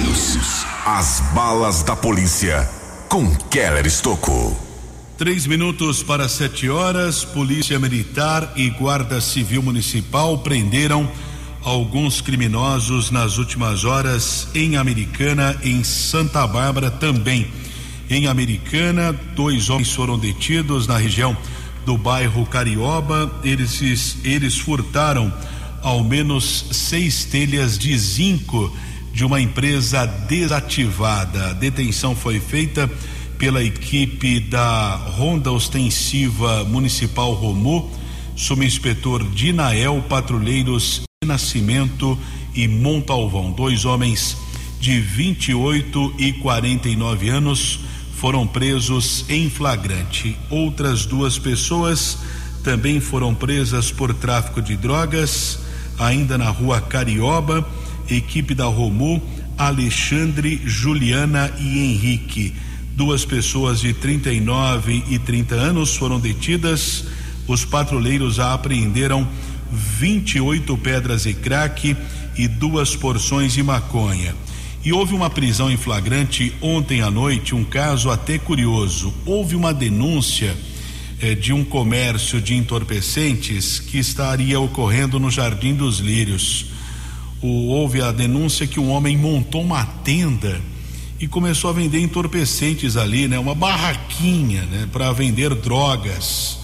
As 0.88 1.18
balas 1.35 1.83
da 1.83 1.96
polícia 1.96 2.62
com 3.09 3.35
Keller 3.51 3.85
Estocou. 3.85 4.57
Três 5.18 5.44
minutos 5.44 6.01
para 6.01 6.29
sete 6.29 6.70
horas, 6.70 7.25
Polícia 7.25 7.77
Militar 7.77 8.53
e 8.55 8.70
Guarda 8.70 9.20
Civil 9.20 9.64
Municipal 9.64 10.38
prenderam 10.38 11.11
alguns 11.64 12.20
criminosos 12.20 13.11
nas 13.11 13.37
últimas 13.37 13.85
horas 13.85 14.46
em 14.55 14.77
Americana, 14.77 15.59
em 15.64 15.83
Santa 15.83 16.46
Bárbara 16.46 16.88
também. 16.88 17.51
Em 18.09 18.29
Americana, 18.29 19.12
dois 19.35 19.68
homens 19.68 19.92
foram 19.92 20.16
detidos 20.16 20.87
na 20.87 20.96
região 20.96 21.37
do 21.85 21.99
bairro 21.99 22.46
Carioba. 22.46 23.40
Eles, 23.42 24.18
eles 24.22 24.57
furtaram 24.57 25.35
ao 25.83 26.05
menos 26.05 26.66
seis 26.70 27.25
telhas 27.25 27.77
de 27.77 27.99
zinco 27.99 28.72
de 29.16 29.24
uma 29.24 29.40
empresa 29.40 30.05
desativada. 30.05 31.48
A 31.48 31.52
detenção 31.55 32.14
foi 32.14 32.38
feita 32.38 32.87
pela 33.38 33.64
equipe 33.64 34.38
da 34.40 34.94
Ronda 34.94 35.50
Ostensiva 35.50 36.64
Municipal 36.64 37.33
Romu, 37.33 37.90
subinspetor 38.37 39.24
Dinael, 39.31 40.05
patrulheiros 40.07 41.00
Nascimento 41.24 42.18
e 42.55 42.68
Montalvão. 42.68 43.52
Dois 43.52 43.87
homens 43.87 44.37
de 44.79 45.00
28 45.00 46.16
e 46.18 46.35
49 46.35 47.31
anos 47.31 47.81
foram 48.16 48.46
presos 48.46 49.24
em 49.31 49.48
flagrante. 49.48 50.37
Outras 50.50 51.07
duas 51.07 51.38
pessoas 51.38 52.18
também 52.62 53.00
foram 53.00 53.35
presas 53.35 53.90
por 53.90 54.12
tráfico 54.12 54.61
de 54.61 54.76
drogas, 54.76 55.59
ainda 55.98 56.37
na 56.37 56.50
rua 56.50 56.83
Carioba. 56.83 57.66
Equipe 58.09 58.55
da 58.55 58.66
Romu, 58.66 59.23
Alexandre, 59.59 60.61
Juliana 60.64 61.53
e 61.59 61.79
Henrique. 61.79 62.55
Duas 62.95 63.25
pessoas 63.25 63.81
de 63.81 63.92
39 63.92 65.05
e 65.09 65.19
30 65.19 65.55
anos 65.55 65.95
foram 65.97 66.19
detidas. 66.19 67.05
Os 67.47 67.64
patrulheiros 67.64 68.38
apreenderam 68.38 69.27
28 69.71 70.77
pedras 70.79 71.27
e 71.27 71.35
crack 71.35 71.97
e 72.37 72.49
duas 72.49 72.95
porções 72.95 73.53
de 73.53 73.62
maconha. 73.62 74.35
E 74.85 74.92
houve 74.92 75.14
uma 75.14 75.29
prisão 75.29 75.71
em 75.71 75.77
flagrante 75.77 76.53
ontem 76.61 77.03
à 77.03 77.11
noite, 77.11 77.55
um 77.55 77.64
caso 77.64 78.11
até 78.11 78.38
curioso. 78.38 79.12
Houve 79.25 79.57
uma 79.57 79.75
denúncia 79.75 80.57
eh, 81.21 81.35
de 81.35 81.53
um 81.53 81.64
comércio 81.64 82.40
de 82.40 82.55
entorpecentes 82.55 83.81
que 83.81 83.99
estaria 83.99 84.61
ocorrendo 84.61 85.19
no 85.19 85.31
Jardim 85.31 85.75
dos 85.75 85.99
Lírios. 85.99 86.66
O, 87.42 87.68
houve 87.68 88.01
a 88.01 88.12
denúncia 88.12 88.66
que 88.66 88.81
um 88.81 88.90
homem 88.90 89.16
montou 89.16 89.62
uma 89.62 89.85
tenda 89.85 90.61
e 91.18 91.27
começou 91.27 91.70
a 91.70 91.72
vender 91.72 92.01
entorpecentes 92.01 92.96
ali, 92.96 93.29
né? 93.29 93.38
Uma 93.38 93.55
barraquinha, 93.55 94.62
né? 94.62 94.88
Para 94.92 95.12
vender 95.12 95.55
drogas 95.55 96.59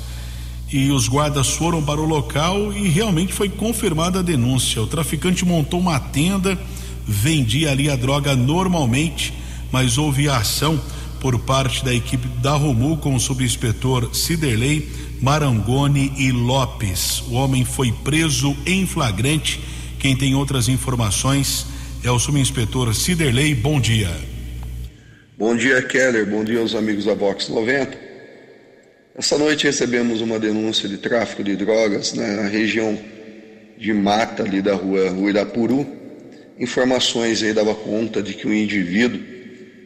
e 0.73 0.91
os 0.91 1.07
guardas 1.07 1.51
foram 1.51 1.83
para 1.83 2.01
o 2.01 2.07
local 2.07 2.73
e 2.73 2.89
realmente 2.89 3.33
foi 3.33 3.49
confirmada 3.49 4.21
a 4.21 4.23
denúncia. 4.23 4.81
O 4.81 4.87
traficante 4.87 5.45
montou 5.45 5.79
uma 5.79 6.01
tenda, 6.01 6.59
vendia 7.07 7.71
ali 7.71 7.91
a 7.91 7.97
droga 7.97 8.35
normalmente, 8.35 9.35
mas 9.71 9.99
houve 9.99 10.31
ação 10.31 10.81
por 11.21 11.39
parte 11.39 11.85
da 11.85 11.95
equipe 11.95 12.27
da 12.41 12.53
Romu 12.53 12.97
com 12.97 13.15
o 13.15 13.21
subinspetor 13.21 14.15
Ciderley, 14.15 14.89
Marangoni 15.21 16.13
e 16.17 16.33
Lopes. 16.33 17.23
O 17.29 17.35
homem 17.35 17.65
foi 17.65 17.93
preso 17.93 18.57
em 18.65 18.87
flagrante. 18.87 19.61
Quem 20.03 20.17
tem 20.17 20.35
outras 20.35 20.69
informações 20.69 21.65
é 22.03 22.11
o 22.11 22.19
subinspetor 22.19 22.93
Ciderley. 22.93 23.55
Bom 23.55 23.81
dia. 23.81 24.11
Bom 25.39 25.55
dia, 25.55 25.81
Keller. 25.81 26.27
Bom 26.27 26.43
dia 26.43 26.59
aos 26.59 26.75
amigos 26.75 27.05
da 27.05 27.15
Box 27.15 27.49
90. 27.49 27.97
Essa 29.15 29.39
noite 29.39 29.63
recebemos 29.63 30.21
uma 30.21 30.41
denúncia 30.41 30.89
de 30.89 30.99
tráfico 30.99 31.45
de 31.45 31.55
drogas 31.55 32.15
na 32.15 32.49
região 32.49 32.99
de 33.79 33.95
mata 33.95 34.43
ali 34.43 34.61
da 34.61 34.75
rua 34.75 35.09
Ruirapuru. 35.09 35.87
Informações 36.59 37.41
aí 37.41 37.53
dava 37.53 37.73
conta 37.73 38.21
de 38.21 38.35
que 38.35 38.49
um 38.49 38.53
indivíduo 38.53 39.21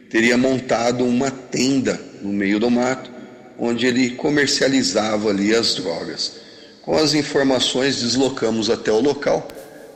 teria 0.09 0.35
montado 0.35 1.05
uma 1.05 1.29
tenda 1.29 2.01
no 2.23 2.33
meio 2.33 2.59
do 2.59 2.71
mato, 2.71 3.11
onde 3.59 3.85
ele 3.85 4.09
comercializava 4.09 5.29
ali 5.29 5.53
as 5.53 5.75
drogas. 5.75 6.37
Com 6.81 6.97
as 6.97 7.13
informações 7.13 8.01
deslocamos 8.01 8.71
até 8.71 8.91
o 8.91 8.99
local, 8.99 9.47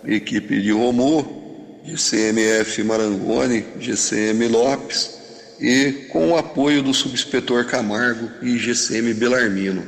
equipe 0.06 0.62
de 0.62 0.72
Romu, 0.72 1.82
de 1.86 1.96
CMF 1.96 2.84
Marangoni, 2.84 3.66
GCM 3.80 4.48
Lopes, 4.48 5.12
e 5.60 6.08
com 6.10 6.32
o 6.32 6.38
apoio 6.38 6.82
do 6.82 6.94
subinspetor 6.94 7.66
Camargo 7.66 8.30
e 8.42 8.58
GCM 8.58 9.14
Belarmino. 9.14 9.86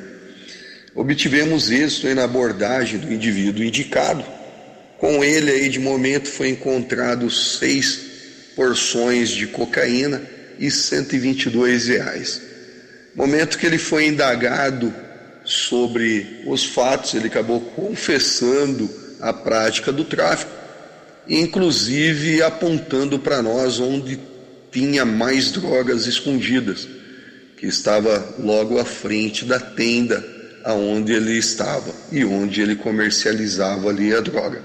Obtivemos 0.96 1.72
êxito 1.72 2.14
na 2.14 2.26
abordagem 2.26 3.00
do 3.00 3.12
indivíduo 3.12 3.64
indicado. 3.64 4.24
Com 5.00 5.24
ele 5.24 5.52
aí 5.52 5.70
de 5.70 5.80
momento 5.80 6.28
foi 6.28 6.50
encontrado 6.50 7.30
seis 7.30 8.00
porções 8.56 9.30
de 9.30 9.48
cocaína 9.48 10.22
e 10.60 10.70
122 10.70 11.88
reais. 11.88 12.42
Momento 13.16 13.58
que 13.58 13.66
ele 13.66 13.80
foi 13.80 14.06
indagado 14.06 14.94
sobre 15.44 16.42
os 16.46 16.64
fatos, 16.64 17.16
ele 17.16 17.28
acabou 17.28 17.60
confessando 17.60 18.90
a 19.24 19.32
prática 19.32 19.92
do 19.92 20.04
tráfico, 20.04 20.52
inclusive 21.28 22.44
apontando 22.44 23.18
para 23.18 23.42
nós 23.42 23.80
onde 23.80 24.20
tinha 24.70 25.06
mais 25.06 25.50
drogas 25.50 26.06
escondidas, 26.06 26.86
que 27.56 27.66
estava 27.66 28.36
logo 28.38 28.78
à 28.78 28.84
frente 28.84 29.46
da 29.46 29.58
tenda 29.62 30.22
aonde 30.66 31.14
ele 31.14 31.38
estava 31.38 31.94
e 32.12 32.26
onde 32.26 32.62
ele 32.62 32.76
comercializava 32.76 33.88
ali 33.90 34.14
a 34.14 34.20
droga. 34.20 34.62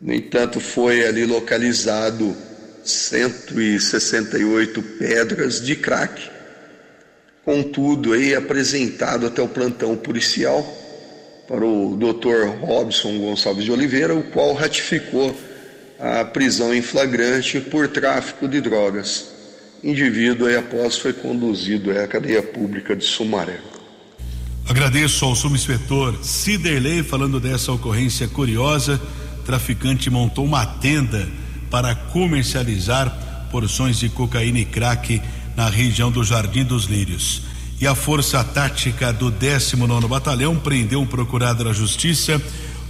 No 0.00 0.12
entanto, 0.12 0.60
foi 0.60 1.06
ali 1.06 1.24
localizado 1.24 2.36
168 2.84 4.82
pedras 4.98 5.62
de 5.62 5.76
crack. 5.76 6.30
Contudo, 7.42 8.12
aí 8.12 8.34
apresentado 8.34 9.26
até 9.26 9.40
o 9.40 9.48
plantão 9.48 9.96
policial 9.96 10.83
para 11.46 11.64
o 11.64 11.96
Dr. 11.96 12.58
Robson 12.60 13.18
Gonçalves 13.18 13.64
de 13.64 13.72
Oliveira, 13.72 14.14
o 14.14 14.22
qual 14.22 14.54
ratificou 14.54 15.36
a 16.00 16.24
prisão 16.24 16.74
em 16.74 16.82
flagrante 16.82 17.60
por 17.60 17.88
tráfico 17.88 18.48
de 18.48 18.60
drogas. 18.60 19.32
Indivíduo 19.82 20.46
aí 20.46 20.56
após 20.56 20.96
foi 20.96 21.12
conduzido 21.12 21.90
à 21.90 22.06
cadeia 22.06 22.42
pública 22.42 22.96
de 22.96 23.04
Sumaré. 23.04 23.60
Agradeço 24.66 25.26
ao 25.26 25.34
subinspetor 25.34 26.18
Ciderley 26.22 27.02
falando 27.02 27.38
dessa 27.38 27.70
ocorrência 27.70 28.26
curiosa. 28.26 29.00
Traficante 29.44 30.08
montou 30.08 30.44
uma 30.46 30.64
tenda 30.64 31.28
para 31.70 31.94
comercializar 31.94 33.48
porções 33.50 33.98
de 33.98 34.08
cocaína 34.08 34.60
e 34.60 34.64
crack 34.64 35.20
na 35.54 35.68
região 35.68 36.10
do 36.10 36.24
Jardim 36.24 36.64
dos 36.64 36.86
Lírios. 36.86 37.42
E 37.84 37.86
a 37.86 37.94
Força 37.94 38.42
Tática 38.42 39.12
do 39.12 39.30
19 39.30 40.08
Batalhão 40.08 40.56
prendeu 40.56 41.02
um 41.02 41.06
procurado 41.06 41.64
da 41.64 41.72
Justiça 41.74 42.40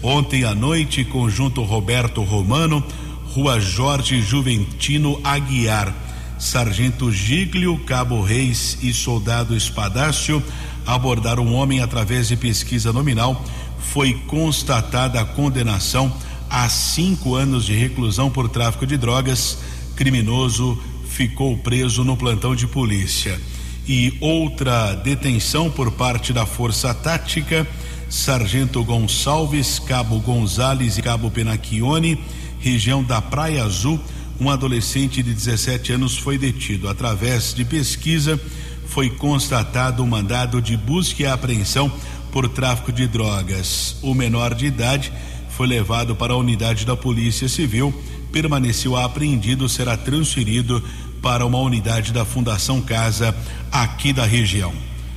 Ontem 0.00 0.44
à 0.44 0.54
noite, 0.54 1.04
conjunto 1.04 1.64
Roberto 1.64 2.22
Romano, 2.22 2.80
Rua 3.24 3.58
Jorge 3.58 4.22
Juventino 4.22 5.20
Aguiar, 5.24 5.92
Sargento 6.38 7.10
Giglio, 7.10 7.76
Cabo 7.78 8.22
Reis 8.22 8.78
e 8.82 8.92
Soldado 8.92 9.56
Espadácio 9.56 10.40
abordaram 10.86 11.44
um 11.44 11.54
homem 11.54 11.80
através 11.80 12.28
de 12.28 12.36
pesquisa 12.36 12.92
nominal. 12.92 13.44
Foi 13.92 14.14
constatada 14.28 15.20
a 15.20 15.24
condenação 15.24 16.16
a 16.48 16.68
cinco 16.68 17.34
anos 17.34 17.66
de 17.66 17.74
reclusão 17.74 18.30
por 18.30 18.48
tráfico 18.48 18.86
de 18.86 18.96
drogas. 18.96 19.58
Criminoso 19.96 20.80
ficou 21.08 21.58
preso 21.58 22.04
no 22.04 22.16
plantão 22.16 22.54
de 22.54 22.68
polícia. 22.68 23.40
E 23.86 24.16
outra 24.20 24.94
detenção 24.94 25.70
por 25.70 25.92
parte 25.92 26.32
da 26.32 26.46
Força 26.46 26.94
Tática 26.94 27.66
Sargento 28.08 28.82
Gonçalves, 28.84 29.80
Cabo 29.80 30.20
Gonzales 30.20 30.96
e 30.96 31.02
Cabo 31.02 31.30
Penacchione, 31.30 32.18
região 32.60 33.02
da 33.02 33.20
Praia 33.20 33.64
Azul, 33.64 34.00
um 34.40 34.48
adolescente 34.48 35.22
de 35.22 35.34
17 35.34 35.92
anos 35.92 36.16
foi 36.16 36.38
detido. 36.38 36.88
Através 36.88 37.52
de 37.52 37.64
pesquisa, 37.64 38.40
foi 38.86 39.10
constatado 39.10 40.02
um 40.02 40.06
mandado 40.06 40.62
de 40.62 40.76
busca 40.76 41.22
e 41.22 41.26
apreensão 41.26 41.90
por 42.30 42.48
tráfico 42.48 42.92
de 42.92 43.06
drogas. 43.06 43.96
O 44.00 44.14
menor 44.14 44.54
de 44.54 44.66
idade 44.66 45.12
foi 45.50 45.66
levado 45.66 46.14
para 46.14 46.34
a 46.34 46.36
unidade 46.36 46.84
da 46.84 46.96
Polícia 46.96 47.48
Civil, 47.48 47.92
permaneceu 48.32 48.96
apreendido, 48.96 49.68
será 49.68 49.96
transferido 49.96 50.82
para 51.24 51.46
uma 51.46 51.58
unidade 51.58 52.12
da 52.12 52.22
Fundação 52.22 52.82
Casa 52.82 53.34
aqui 53.72 54.12
da 54.12 54.26
região. 54.26 54.74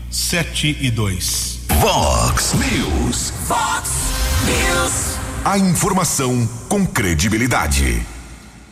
7 0.09 0.77
e 0.79 0.89
2. 0.89 1.59
Vox 1.81 2.53
News. 2.53 3.33
Vox 3.45 3.91
News. 4.45 5.17
A 5.43 5.57
informação 5.57 6.47
com 6.69 6.85
credibilidade. 6.85 8.01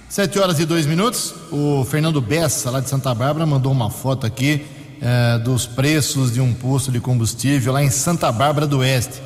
7 0.07 0.39
horas 0.39 0.59
e 0.61 0.65
2 0.65 0.85
minutos. 0.85 1.35
O 1.51 1.83
Fernando 1.83 2.21
Bessa, 2.21 2.71
lá 2.71 2.79
de 2.79 2.87
Santa 2.89 3.13
Bárbara, 3.13 3.45
mandou 3.45 3.73
uma 3.73 3.89
foto 3.89 4.25
aqui 4.25 4.65
eh, 5.01 5.37
dos 5.39 5.65
preços 5.65 6.31
de 6.31 6.39
um 6.39 6.53
posto 6.53 6.89
de 6.89 7.01
combustível 7.01 7.73
lá 7.73 7.83
em 7.83 7.89
Santa 7.89 8.31
Bárbara 8.31 8.65
do 8.65 8.77
Oeste. 8.77 9.21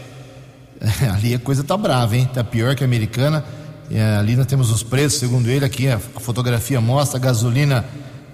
ali 1.13 1.36
a 1.36 1.39
coisa 1.39 1.63
tá 1.63 1.78
brava, 1.78 2.17
hein? 2.17 2.28
Tá 2.34 2.43
pior 2.43 2.74
que 2.74 2.84
a 2.84 2.88
americana. 2.88 3.45
É, 3.91 4.17
ali 4.17 4.36
nós 4.36 4.45
temos 4.45 4.69
os 4.71 4.84
preços, 4.84 5.19
segundo 5.19 5.49
ele, 5.49 5.65
aqui 5.65 5.88
a, 5.88 5.97
fotografia 5.97 6.80
mostra 6.80 7.17
a 7.17 7.21
gasolina 7.21 7.84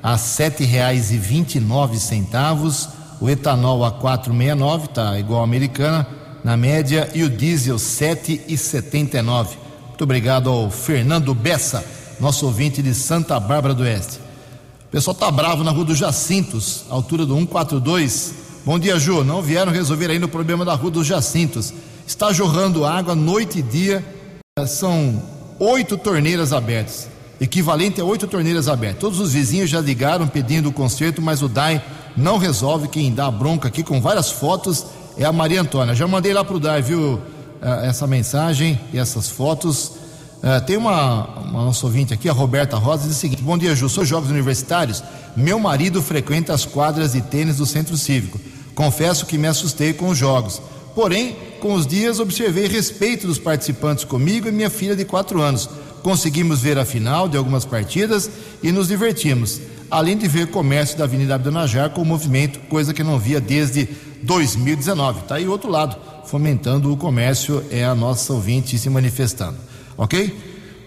a 0.04 0.12
R$ 0.12 0.18
7,29, 0.18 2.89
o 3.22 3.30
etanol 3.30 3.86
a 3.86 3.91
4,69, 3.91 4.88
tá 4.88 5.18
igual 5.18 5.39
a 5.41 5.46
americana, 5.46 6.06
na 6.44 6.58
média, 6.58 7.10
e 7.15 7.24
o 7.24 7.30
diesel 7.30 7.78
7,79. 7.78 9.48
Muito 9.88 10.04
obrigado 10.04 10.50
ao 10.50 10.70
Fernando 10.70 11.34
Bessa, 11.34 11.86
nosso 12.20 12.46
ouvinte 12.46 12.82
de 12.82 12.94
Santa 12.94 13.39
Bárbara 13.39 13.74
do 13.74 13.84
Oeste. 13.84 14.20
O 14.88 14.89
pessoal 14.91 15.15
tá 15.15 15.32
bravo 15.32 15.63
na 15.63 15.72
rua 15.72 15.86
dos 15.86 15.98
Jacintos, 15.98 16.84
altura 16.89 17.26
do 17.26 17.34
142. 17.34 18.34
Bom 18.65 18.78
dia, 18.78 19.00
Ju. 19.00 19.24
Não 19.24 19.41
vieram 19.41 19.72
resolver 19.72 20.12
ainda 20.12 20.26
o 20.26 20.30
problema 20.30 20.65
da 20.65 20.74
rua 20.74 20.91
dos 20.91 21.08
Jacintos. 21.08 21.74
Está 22.06 22.34
jorrando 22.34 22.86
água 22.86 23.15
noite 23.15 23.60
e 23.60 23.62
dia. 23.62 24.04
São 24.68 25.22
oito 25.60 25.98
torneiras 25.98 26.54
abertas, 26.54 27.08
equivalente 27.39 28.02
a 28.02 28.06
oito 28.06 28.28
torneiras 28.28 28.68
abertas. 28.68 29.00
Todos 29.00 29.20
os 29.20 29.34
vizinhos 29.34 29.70
já 29.70 29.80
ligaram 29.80 30.28
pedindo 30.28 30.70
o 30.70 30.74
conserto, 30.74 31.22
mas 31.22 31.41
o 31.41 31.48
DAI 31.48 31.84
não 32.15 32.38
resolve. 32.38 32.88
Quem 32.88 33.13
dá 33.13 33.30
bronca 33.30 33.68
aqui 33.68 33.84
com 33.84 34.02
várias 34.02 34.32
fotos 34.32 34.86
é 35.18 35.26
a 35.26 35.32
Maria 35.32 35.62
Antônia. 35.62 35.96
Já 35.96 36.08
mandei 36.08 36.34
lá 36.34 36.44
para 36.44 36.56
o 36.56 36.60
DAI, 36.60 36.82
viu, 36.82 37.22
eh, 37.62 37.88
essa 37.88 38.06
mensagem 38.06 38.80
e 38.94 38.98
essas 38.98 39.30
fotos. 39.30 39.91
Uh, 40.36 40.63
tem 40.68 40.78
uma, 40.78 41.26
uma 41.39 41.65
nossa 41.65 41.84
ouvinte 41.88 42.13
aqui, 42.13 42.30
a 42.30 42.34
Roberta 42.34 42.78
Rosa, 42.78 43.08
diz 43.08 43.18
o 43.18 43.20
seguinte: 43.20 43.41
Bom 43.41 43.58
dia, 43.58 43.76
Ju. 43.76 43.89
Sou 43.89 44.06
jogos 44.06 44.30
universitários. 44.30 45.02
Meu 45.36 45.58
marido 45.58 46.02
frequenta 46.02 46.54
as 46.54 46.65
quadras 46.65 47.13
de 47.13 47.22
tênis 47.22 47.58
do 47.58 47.65
centro 47.65 47.98
cívico. 47.98 48.39
Confesso 48.76 49.26
que 49.26 49.38
me 49.38 49.48
assustei 49.48 49.94
com 49.94 50.10
os 50.10 50.18
jogos. 50.18 50.62
Porém, 50.95 51.36
com 51.60 51.73
os 51.73 51.86
dias 51.86 52.21
observei 52.21 52.67
respeito 52.67 53.27
dos 53.27 53.38
participantes 53.38 54.05
comigo 54.05 54.47
e 54.47 54.51
minha 54.51 54.69
filha 54.69 54.95
de 54.95 55.03
quatro 55.03 55.41
anos. 55.41 55.69
Conseguimos 56.01 56.62
ver 56.62 56.77
a 56.77 56.86
final 56.86 57.27
de 57.27 57.36
algumas 57.36 57.65
partidas 57.65 58.29
e 58.63 58.71
nos 58.71 58.88
divertimos, 58.88 59.60
além 59.91 60.17
de 60.17 60.27
ver 60.27 60.47
comércio 60.47 60.97
da 60.97 61.03
Avenida 61.03 61.36
Abdenajar 61.36 61.89
com 61.89 62.05
movimento, 62.05 62.60
coisa 62.69 62.93
que 62.93 63.03
não 63.03 63.19
via 63.19 63.41
desde 63.41 63.89
2019. 64.23 65.21
Está 65.21 65.36
aí 65.36 65.47
outro 65.47 65.69
lado, 65.69 65.97
fomentando 66.25 66.93
o 66.93 66.95
comércio, 66.97 67.62
é 67.69 67.84
a 67.84 67.93
nossa 67.93 68.31
ouvinte 68.31 68.77
se 68.77 68.89
manifestando. 68.89 69.58
Ok? 69.97 70.34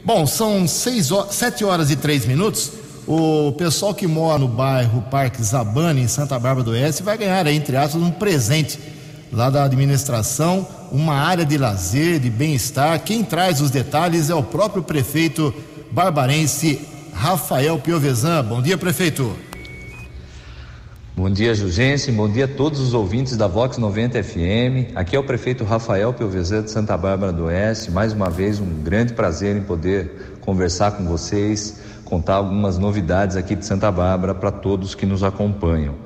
Bom, 0.04 0.26
são 0.26 0.66
seis 0.66 1.10
horas, 1.10 1.34
sete 1.34 1.64
horas 1.64 1.90
e 1.90 1.96
três 1.96 2.24
minutos. 2.24 2.72
O 3.06 3.52
pessoal 3.52 3.94
que 3.94 4.06
mora 4.06 4.38
no 4.38 4.48
bairro 4.48 5.02
Parque 5.10 5.42
Zabane, 5.42 6.00
em 6.00 6.08
Santa 6.08 6.38
Bárbara 6.38 6.64
do 6.64 6.70
Oeste, 6.70 7.02
vai 7.02 7.18
ganhar, 7.18 7.46
entre 7.46 7.76
aspas, 7.76 8.00
um 8.00 8.10
presente 8.10 8.78
lá 9.32 9.50
da 9.50 9.64
administração, 9.64 10.66
uma 10.90 11.14
área 11.14 11.44
de 11.44 11.58
lazer, 11.58 12.18
de 12.18 12.30
bem-estar. 12.30 13.02
Quem 13.02 13.22
traz 13.22 13.60
os 13.60 13.70
detalhes 13.70 14.30
é 14.30 14.34
o 14.34 14.42
próprio 14.42 14.82
prefeito 14.82 15.54
barbarense 15.90 16.80
Rafael 17.12 17.78
Piovesan. 17.78 18.44
Bom 18.44 18.62
dia, 18.62 18.78
prefeito. 18.78 19.34
Bom 21.16 21.28
dia, 21.28 21.52
Jugense. 21.52 22.12
Bom 22.12 22.28
dia 22.30 22.44
a 22.44 22.48
todos 22.48 22.78
os 22.78 22.94
ouvintes 22.94 23.36
da 23.36 23.48
Vox 23.48 23.76
90 23.76 24.22
FM. 24.22 24.94
Aqui 24.94 25.16
é 25.16 25.18
o 25.18 25.24
prefeito 25.24 25.64
Rafael 25.64 26.14
Piovesan 26.14 26.62
de 26.62 26.70
Santa 26.70 26.96
Bárbara 26.96 27.32
do 27.32 27.46
Oeste. 27.46 27.90
Mais 27.90 28.12
uma 28.12 28.30
vez, 28.30 28.60
um 28.60 28.82
grande 28.84 29.14
prazer 29.14 29.56
em 29.56 29.62
poder 29.62 30.38
conversar 30.42 30.92
com 30.92 31.04
vocês, 31.04 31.80
contar 32.04 32.36
algumas 32.36 32.78
novidades 32.78 33.36
aqui 33.36 33.56
de 33.56 33.66
Santa 33.66 33.90
Bárbara 33.90 34.32
para 34.32 34.52
todos 34.52 34.94
que 34.94 35.04
nos 35.04 35.24
acompanham. 35.24 35.96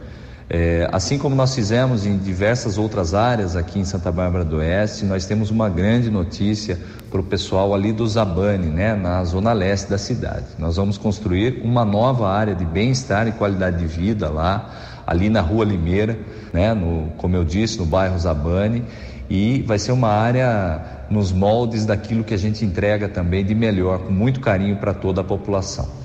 É, 0.51 0.89
assim 0.93 1.19
como 1.19 1.35
nós 1.35 1.55
fizemos 1.55 2.05
em 2.05 2.19
diversas 2.19 2.77
outras 2.77 3.15
áreas 3.15 3.57
aqui 3.57 3.79
em 3.79 3.85
Santa 3.85 4.11
Bárbara 4.11 4.45
do 4.45 4.57
Oeste, 4.57 5.05
nós 5.05 5.25
temos 5.25 5.51
uma 5.51 5.69
grande 5.69 6.11
notícia 6.11 6.79
para 7.11 7.21
o 7.21 7.25
pessoal 7.25 7.75
ali 7.75 7.93
do 7.93 8.07
Zabane, 8.07 8.67
né, 8.67 8.95
na 8.95 9.25
zona 9.25 9.53
leste 9.53 9.89
da 9.89 9.99
cidade. 9.99 10.47
Nós 10.59 10.77
vamos 10.77 10.99
construir 10.99 11.61
uma 11.63 11.85
nova 11.85 12.29
área 12.29 12.55
de 12.55 12.65
bem-estar 12.65 13.29
e 13.29 13.33
qualidade 13.33 13.79
de 13.79 13.87
vida 13.87 14.29
lá, 14.29 15.03
ali 15.07 15.29
na 15.29 15.41
Rua 15.41 15.65
Limeira, 15.65 16.19
né, 16.53 16.75
no, 16.75 17.11
como 17.17 17.37
eu 17.37 17.45
disse, 17.45 17.79
no 17.79 17.87
bairro 17.87 18.19
Zabane, 18.19 18.85
e 19.31 19.63
vai 19.63 19.79
ser 19.79 19.93
uma 19.93 20.09
área 20.09 20.81
nos 21.09 21.33
moldes 21.33 21.87
daquilo 21.87 22.25
que 22.25 22.35
a 22.35 22.39
gente 22.39 22.65
entrega 22.65 23.09
também 23.09 23.45
de 23.45 23.55
melhor, 23.55 24.01
com 24.01 24.13
muito 24.13 24.41
carinho 24.41 24.77
para 24.77 24.93
toda 24.93 25.21
a 25.21 25.25
população. 25.25 26.02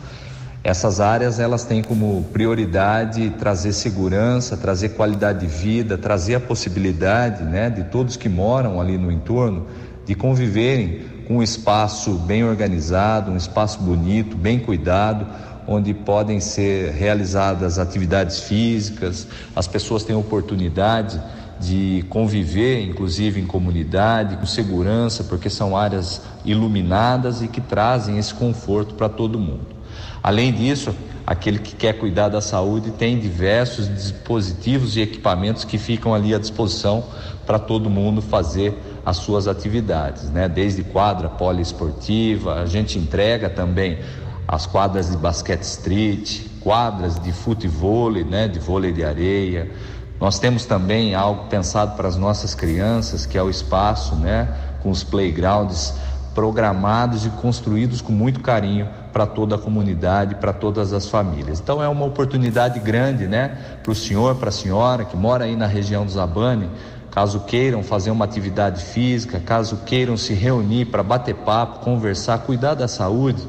Essas 0.68 1.00
áreas 1.00 1.40
elas 1.40 1.64
têm 1.64 1.82
como 1.82 2.26
prioridade 2.34 3.30
trazer 3.40 3.72
segurança, 3.72 4.58
trazer 4.58 4.90
qualidade 4.90 5.40
de 5.40 5.48
vida, 5.48 5.98
trazer 5.98 6.36
a 6.36 6.42
possibilidade, 6.42 7.42
né, 7.46 7.70
de 7.70 7.86
todos 7.86 8.18
que 8.18 8.28
moram 8.28 8.82
ali 8.82 8.98
no 8.98 9.10
entorno 9.10 9.66
de 10.06 10.14
conviverem 10.14 11.04
com 11.26 11.38
um 11.38 11.42
espaço 11.42 12.16
bem 12.16 12.44
organizado, 12.44 13.32
um 13.32 13.38
espaço 13.38 13.82
bonito, 13.82 14.36
bem 14.36 14.60
cuidado, 14.60 15.26
onde 15.66 15.94
podem 15.94 16.42
ser 16.42 16.92
realizadas 16.92 17.80
atividades 17.80 18.42
físicas, 18.42 19.26
as 19.56 19.68
pessoas 19.68 20.04
têm 20.04 20.18
oportunidade 20.18 21.18
de 21.62 22.04
conviver, 22.10 22.84
inclusive 22.84 23.40
em 23.40 23.46
comunidade, 23.46 24.36
com 24.36 24.46
segurança, 24.46 25.24
porque 25.24 25.50
são 25.50 25.78
áreas 25.78 26.22
iluminadas 26.44 27.42
e 27.42 27.48
que 27.48 27.62
trazem 27.62 28.18
esse 28.18 28.34
conforto 28.34 28.96
para 28.96 29.08
todo 29.08 29.40
mundo. 29.40 29.77
Além 30.22 30.52
disso, 30.52 30.94
aquele 31.26 31.60
que 31.60 31.76
quer 31.76 31.94
cuidar 31.94 32.30
da 32.30 32.42
saúde 32.42 32.92
tem 32.92 33.20
diversos 33.20 33.88
dispositivos 33.88 34.96
e 34.96 35.02
equipamentos 35.02 35.64
que 35.64 35.78
ficam 35.78 36.14
ali 36.14 36.34
à 36.34 36.40
disposição 36.40 37.04
para 37.46 37.60
todo 37.60 37.90
mundo 37.90 38.22
fazer 38.22 38.78
as 39.06 39.18
suas 39.18 39.48
atividades, 39.48 40.30
né? 40.30 40.50
Desde 40.50 40.84
quadra 40.84 41.30
poliesportiva, 41.30 42.56
a 42.56 42.66
gente 42.66 43.00
entrega 43.00 43.50
também 43.50 44.00
as 44.48 44.66
quadras 44.66 45.10
de 45.10 45.18
basquete 45.18 45.64
street, 45.64 46.42
quadras 46.60 47.20
de 47.20 47.32
futebol, 47.32 48.12
né? 48.12 48.48
De 48.48 48.60
vôlei 48.60 48.92
de 48.92 49.04
areia. 49.04 49.72
Nós 50.20 50.40
temos 50.40 50.66
também 50.66 51.16
algo 51.16 51.46
pensado 51.46 51.96
para 51.96 52.08
as 52.08 52.18
nossas 52.18 52.56
crianças, 52.56 53.26
que 53.26 53.38
é 53.38 53.44
o 53.44 53.50
espaço, 53.50 54.16
né? 54.16 54.50
Com 54.82 54.90
os 54.90 55.04
playgrounds 55.04 55.94
programados 56.38 57.26
e 57.26 57.32
construídos 57.32 58.00
com 58.00 58.12
muito 58.12 58.42
carinho 58.42 58.88
para 59.12 59.26
toda 59.26 59.56
a 59.56 59.58
comunidade, 59.58 60.36
para 60.36 60.54
todas 60.54 60.94
as 60.94 61.10
famílias. 61.10 61.60
Então 61.60 61.82
é 61.82 61.88
uma 61.88 62.06
oportunidade 62.06 62.80
grande, 62.80 63.26
né, 63.26 63.58
para 63.82 63.92
o 63.92 63.96
senhor, 63.96 64.36
para 64.36 64.50
a 64.50 64.52
senhora 64.52 65.04
que 65.04 65.18
mora 65.18 65.46
aí 65.46 65.56
na 65.56 65.66
região 65.66 66.06
do 66.06 66.12
Zabane, 66.12 66.70
caso 67.10 67.40
queiram 67.40 67.82
fazer 67.82 68.12
uma 68.12 68.24
atividade 68.24 68.86
física, 68.86 69.40
caso 69.40 69.78
queiram 69.84 70.16
se 70.16 70.36
reunir 70.36 70.86
para 70.86 71.02
bater 71.02 71.34
papo, 71.34 71.80
conversar, 71.80 72.38
cuidar 72.38 72.76
da 72.76 72.88
saúde 72.88 73.42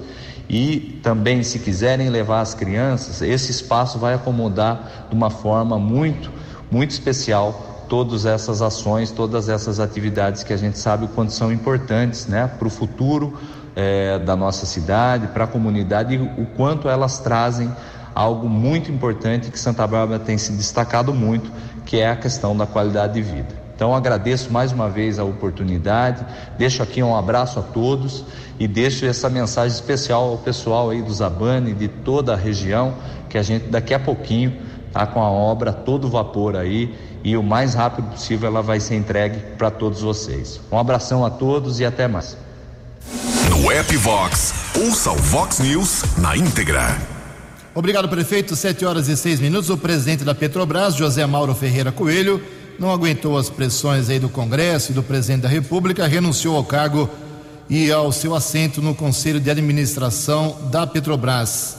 e 0.49 0.99
também 1.03 1.43
se 1.43 1.59
quiserem 1.59 2.09
levar 2.09 2.41
as 2.41 2.55
crianças, 2.55 3.21
esse 3.21 3.51
espaço 3.51 3.99
vai 3.99 4.15
acomodar 4.15 5.07
de 5.11 5.15
uma 5.15 5.29
forma 5.29 5.79
muito, 5.79 6.33
muito 6.71 6.93
especial 6.93 7.78
todas 7.89 8.27
essas 8.27 8.63
ações, 8.63 9.11
todas 9.11 9.49
essas 9.49 9.81
atividades 9.81 10.43
que 10.43 10.53
a 10.53 10.57
gente 10.57 10.79
sabe 10.79 11.07
o 11.07 11.09
quanto 11.09 11.33
são 11.33 11.53
importantes 11.53 12.27
né, 12.27 12.47
para 12.59 12.69
o 12.69 12.71
futuro 12.71 13.39
é, 13.75 14.19
da 14.19 14.37
nossa 14.37 14.67
cidade, 14.67 15.29
para 15.29 15.45
a 15.45 15.47
comunidade 15.47 16.15
e 16.15 16.19
o 16.19 16.47
quanto 16.57 16.89
elas 16.89 17.19
trazem 17.19 17.71
algo 18.15 18.49
muito 18.49 18.91
importante 18.91 19.51
que 19.51 19.59
Santa 19.59 19.87
Bárbara 19.87 20.19
tem 20.19 20.37
se 20.37 20.53
destacado 20.53 21.15
muito, 21.15 21.51
que 21.87 21.99
é 21.99 22.11
a 22.11 22.17
questão 22.17 22.57
da 22.57 22.67
qualidade 22.67 23.15
de 23.15 23.23
vida. 23.23 23.69
Então 23.75 23.95
agradeço 23.95 24.53
mais 24.53 24.73
uma 24.73 24.91
vez 24.91 25.21
a 25.21 25.25
oportunidade, 25.25 26.27
deixo 26.59 26.83
aqui 26.83 27.01
um 27.01 27.15
abraço 27.15 27.61
a 27.61 27.63
todos 27.63 28.25
e 28.59 28.67
deixo 28.67 29.07
essa 29.07 29.31
mensagem 29.31 29.73
especial 29.73 30.31
ao 30.31 30.39
pessoal 30.39 30.91
aí 30.91 31.01
do 31.01 31.15
Zabane, 31.15 31.73
de 31.73 31.87
toda 31.87 32.33
a 32.33 32.37
região, 32.37 32.95
que 33.29 33.39
a 33.39 33.43
gente 33.43 33.67
daqui 33.69 33.95
a 33.95 34.01
pouquinho 34.01 34.53
está 34.89 35.07
com 35.07 35.23
a 35.23 35.31
obra 35.31 35.73
todo 35.73 36.09
vapor 36.09 36.57
aí 36.57 36.93
e 37.25 37.37
o 37.37 37.43
mais 37.43 37.75
rápido 37.75 38.11
possível 38.11 38.49
ela 38.49 38.63
vai 38.63 38.81
ser 38.81 38.97
entregue 38.97 39.39
para 39.57 39.71
todos 39.71 40.01
vocês. 40.01 40.61
Um 40.71 40.79
abração 40.79 41.25
a 41.25 41.31
todos 41.31 41.81
e 41.81 41.85
até 41.85 42.09
mais. 42.09 42.37
No 43.51 43.71
app 43.73 43.97
Vox, 43.97 44.55
ouça 44.77 45.11
o 45.11 45.17
Vox 45.17 45.59
News 45.59 46.03
na 46.19 46.37
íntegra. 46.37 46.97
Obrigado, 47.75 48.09
prefeito. 48.09 48.57
Sete 48.57 48.85
horas 48.85 49.09
e 49.09 49.17
seis 49.17 49.41
minutos. 49.41 49.71
O 49.71 49.77
presidente 49.77 50.25
da 50.25 50.35
Petrobras, 50.35 50.95
José 50.95 51.25
Mauro 51.27 51.55
Ferreira 51.55 51.93
Coelho, 51.93 52.43
não 52.79 52.91
aguentou 52.91 53.37
as 53.37 53.51
pressões 53.51 54.09
aí 54.09 54.19
do 54.19 54.29
Congresso 54.29 54.93
e 54.93 54.95
do 54.95 55.03
presidente 55.03 55.43
da 55.43 55.49
República, 55.49 56.07
renunciou 56.07 56.57
ao 56.57 56.65
cargo 56.65 57.09
e 57.69 57.91
ao 57.91 58.11
seu 58.13 58.35
assento 58.35 58.81
no 58.81 58.95
Conselho 58.95 59.41
de 59.41 59.51
Administração 59.51 60.57
da 60.71 60.87
Petrobras. 60.87 61.77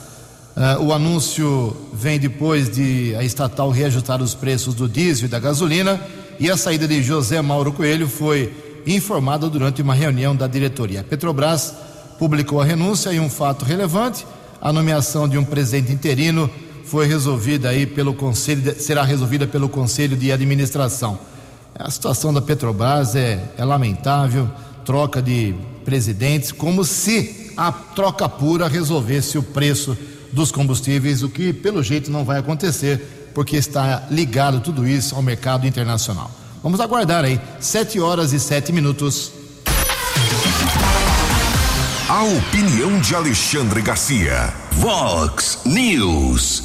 Uh, 0.56 0.82
o 0.84 0.92
anúncio 0.92 1.76
vem 1.92 2.18
depois 2.18 2.68
de 2.68 3.14
a 3.14 3.22
estatal 3.22 3.70
reajustar 3.70 4.20
os 4.20 4.34
preços 4.34 4.74
do 4.74 4.88
diesel 4.88 5.26
e 5.26 5.28
da 5.28 5.38
gasolina 5.38 6.00
e 6.40 6.50
a 6.50 6.56
saída 6.56 6.88
de 6.88 7.02
José 7.02 7.40
Mauro 7.40 7.72
Coelho 7.72 8.08
foi 8.08 8.52
informada 8.86 9.48
durante 9.48 9.80
uma 9.82 9.94
reunião 9.94 10.34
da 10.34 10.46
diretoria. 10.46 11.00
A 11.00 11.04
Petrobras 11.04 11.74
publicou 12.18 12.60
a 12.60 12.64
renúncia 12.64 13.12
e 13.12 13.20
um 13.20 13.30
fato 13.30 13.64
relevante: 13.64 14.26
a 14.60 14.72
nomeação 14.72 15.28
de 15.28 15.38
um 15.38 15.44
presidente 15.44 15.92
interino 15.92 16.50
foi 16.84 17.06
resolvida 17.06 17.68
aí 17.68 17.86
pelo 17.86 18.14
conselho, 18.14 18.62
de, 18.62 18.74
será 18.82 19.04
resolvida 19.04 19.46
pelo 19.46 19.68
conselho 19.68 20.16
de 20.16 20.32
administração. 20.32 21.18
A 21.78 21.90
situação 21.90 22.32
da 22.34 22.42
Petrobras 22.42 23.14
é, 23.14 23.52
é 23.56 23.64
lamentável, 23.64 24.50
troca 24.84 25.22
de 25.22 25.54
presidentes, 25.84 26.50
como 26.50 26.84
se 26.84 27.52
a 27.56 27.70
troca 27.70 28.28
pura 28.28 28.66
resolvesse 28.66 29.38
o 29.38 29.42
preço 29.42 29.96
dos 30.32 30.52
combustíveis, 30.52 31.22
o 31.22 31.28
que 31.28 31.52
pelo 31.52 31.82
jeito 31.82 32.10
não 32.10 32.24
vai 32.24 32.38
acontecer, 32.38 33.30
porque 33.34 33.56
está 33.56 34.06
ligado 34.10 34.60
tudo 34.60 34.86
isso 34.86 35.14
ao 35.14 35.22
mercado 35.22 35.66
internacional. 35.66 36.30
Vamos 36.62 36.80
aguardar 36.80 37.24
aí, 37.24 37.40
sete 37.58 37.98
horas 37.98 38.32
e 38.32 38.40
sete 38.40 38.72
minutos. 38.72 39.32
A 42.08 42.24
opinião 42.24 43.00
de 43.00 43.14
Alexandre 43.14 43.80
Garcia. 43.80 44.52
Vox 44.72 45.60
News. 45.64 46.62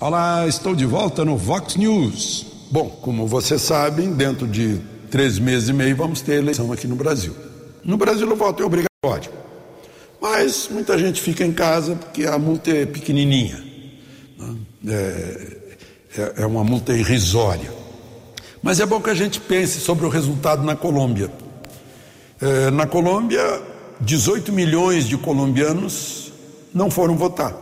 Olá, 0.00 0.46
estou 0.46 0.74
de 0.74 0.84
volta 0.84 1.24
no 1.24 1.36
Vox 1.36 1.76
News. 1.76 2.46
Bom, 2.70 2.88
como 3.00 3.26
vocês 3.26 3.62
sabem, 3.62 4.12
dentro 4.12 4.46
de 4.46 4.80
três 5.10 5.38
meses 5.38 5.68
e 5.68 5.72
meio 5.72 5.96
vamos 5.96 6.20
ter 6.20 6.38
eleição 6.40 6.72
aqui 6.72 6.88
no 6.88 6.96
Brasil. 6.96 7.34
No 7.84 7.96
Brasil 7.96 8.30
o 8.30 8.34
voto 8.34 8.62
é 8.62 8.66
obrigatório. 8.66 9.43
Mas 10.24 10.70
muita 10.70 10.96
gente 10.96 11.20
fica 11.20 11.44
em 11.44 11.52
casa 11.52 11.96
porque 11.96 12.24
a 12.24 12.38
multa 12.38 12.70
é 12.70 12.86
pequenininha. 12.86 13.62
Né? 14.38 14.56
É, 14.88 15.56
é, 16.16 16.32
é 16.38 16.46
uma 16.46 16.64
multa 16.64 16.94
irrisória. 16.94 17.70
Mas 18.62 18.80
é 18.80 18.86
bom 18.86 19.02
que 19.02 19.10
a 19.10 19.14
gente 19.14 19.38
pense 19.38 19.80
sobre 19.80 20.06
o 20.06 20.08
resultado 20.08 20.62
na 20.62 20.74
Colômbia. 20.74 21.30
É, 22.40 22.70
na 22.70 22.86
Colômbia, 22.86 23.42
18 24.00 24.50
milhões 24.50 25.06
de 25.06 25.18
colombianos 25.18 26.32
não 26.72 26.90
foram 26.90 27.18
votar. 27.18 27.54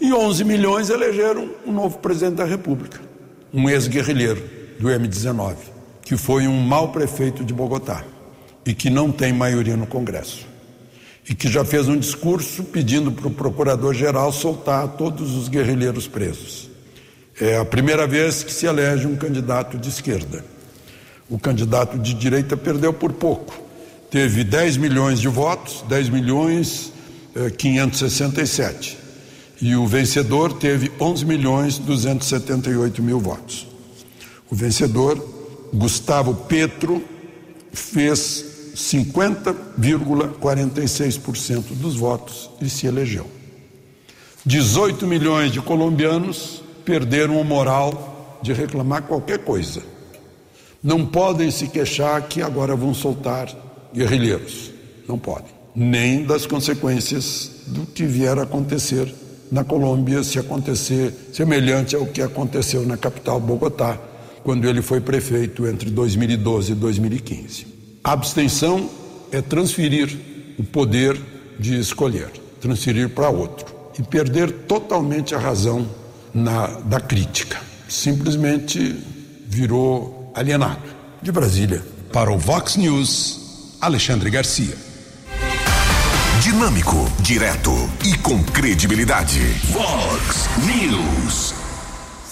E 0.00 0.10
11 0.10 0.44
milhões 0.44 0.88
elegeram 0.88 1.50
um 1.66 1.72
novo 1.72 1.98
presidente 1.98 2.36
da 2.36 2.46
República, 2.46 2.98
um 3.52 3.68
ex-guerrilheiro 3.68 4.42
do 4.80 4.90
M-19, 4.90 5.56
que 6.00 6.16
foi 6.16 6.48
um 6.48 6.58
mau 6.58 6.88
prefeito 6.90 7.44
de 7.44 7.52
Bogotá 7.52 8.02
e 8.64 8.72
que 8.72 8.88
não 8.88 9.12
tem 9.12 9.30
maioria 9.30 9.76
no 9.76 9.86
Congresso 9.86 10.47
e 11.28 11.34
que 11.34 11.48
já 11.48 11.64
fez 11.64 11.88
um 11.88 11.98
discurso 11.98 12.64
pedindo 12.64 13.12
para 13.12 13.28
o 13.28 13.30
procurador-geral 13.30 14.32
soltar 14.32 14.88
todos 14.96 15.34
os 15.34 15.48
guerrilheiros 15.48 16.08
presos. 16.08 16.70
É 17.38 17.58
a 17.58 17.64
primeira 17.64 18.06
vez 18.06 18.42
que 18.42 18.52
se 18.52 18.66
elege 18.66 19.06
um 19.06 19.14
candidato 19.14 19.76
de 19.78 19.88
esquerda. 19.88 20.44
O 21.28 21.38
candidato 21.38 21.98
de 21.98 22.14
direita 22.14 22.56
perdeu 22.56 22.92
por 22.92 23.12
pouco. 23.12 23.54
Teve 24.10 24.42
10 24.42 24.78
milhões 24.78 25.20
de 25.20 25.28
votos, 25.28 25.84
10 25.86 26.08
milhões 26.08 26.92
eh, 27.36 27.50
567. 27.50 28.96
E 29.60 29.76
o 29.76 29.86
vencedor 29.86 30.54
teve 30.54 30.90
11 30.98 31.26
milhões 31.26 31.78
278 31.78 33.02
mil 33.02 33.20
votos. 33.20 33.66
O 34.50 34.54
vencedor, 34.54 35.22
Gustavo 35.74 36.34
Petro, 36.34 37.04
fez 37.70 38.47
50,46% 38.78 41.72
dos 41.72 41.96
votos 41.96 42.48
e 42.62 42.70
se 42.70 42.86
elegeu. 42.86 43.26
18 44.46 45.04
milhões 45.04 45.50
de 45.50 45.60
colombianos 45.60 46.62
perderam 46.84 47.40
o 47.40 47.44
moral 47.44 48.38
de 48.40 48.52
reclamar 48.52 49.02
qualquer 49.02 49.40
coisa. 49.40 49.82
Não 50.80 51.04
podem 51.04 51.50
se 51.50 51.66
queixar 51.66 52.28
que 52.28 52.40
agora 52.40 52.76
vão 52.76 52.94
soltar 52.94 53.48
guerrilheiros. 53.92 54.70
Não 55.08 55.18
podem. 55.18 55.50
Nem 55.74 56.24
das 56.24 56.46
consequências 56.46 57.50
do 57.66 57.84
que 57.84 58.04
vier 58.04 58.38
a 58.38 58.42
acontecer 58.42 59.12
na 59.50 59.64
Colômbia, 59.64 60.22
se 60.22 60.38
acontecer 60.38 61.12
semelhante 61.32 61.96
ao 61.96 62.06
que 62.06 62.22
aconteceu 62.22 62.86
na 62.86 62.96
capital 62.96 63.40
Bogotá, 63.40 63.98
quando 64.44 64.68
ele 64.68 64.82
foi 64.82 65.00
prefeito 65.00 65.66
entre 65.66 65.90
2012 65.90 66.70
e 66.72 66.76
2015. 66.76 67.77
A 68.08 68.12
abstenção 68.12 68.88
é 69.30 69.42
transferir 69.42 70.18
o 70.58 70.64
poder 70.64 71.20
de 71.60 71.78
escolher, 71.78 72.30
transferir 72.58 73.10
para 73.10 73.28
outro 73.28 73.66
e 73.98 74.02
perder 74.02 74.50
totalmente 74.66 75.34
a 75.34 75.38
razão 75.38 75.86
na, 76.32 76.68
da 76.68 77.00
crítica. 77.00 77.60
Simplesmente 77.86 78.96
virou 79.46 80.32
alienado. 80.34 80.80
De 81.20 81.30
Brasília. 81.30 81.84
Para 82.10 82.32
o 82.32 82.38
Vox 82.38 82.76
News, 82.76 83.76
Alexandre 83.78 84.30
Garcia. 84.30 84.74
Dinâmico, 86.40 87.12
direto 87.20 87.72
e 88.06 88.16
com 88.16 88.42
credibilidade. 88.42 89.38
Vox 89.70 90.48
News. 90.64 91.67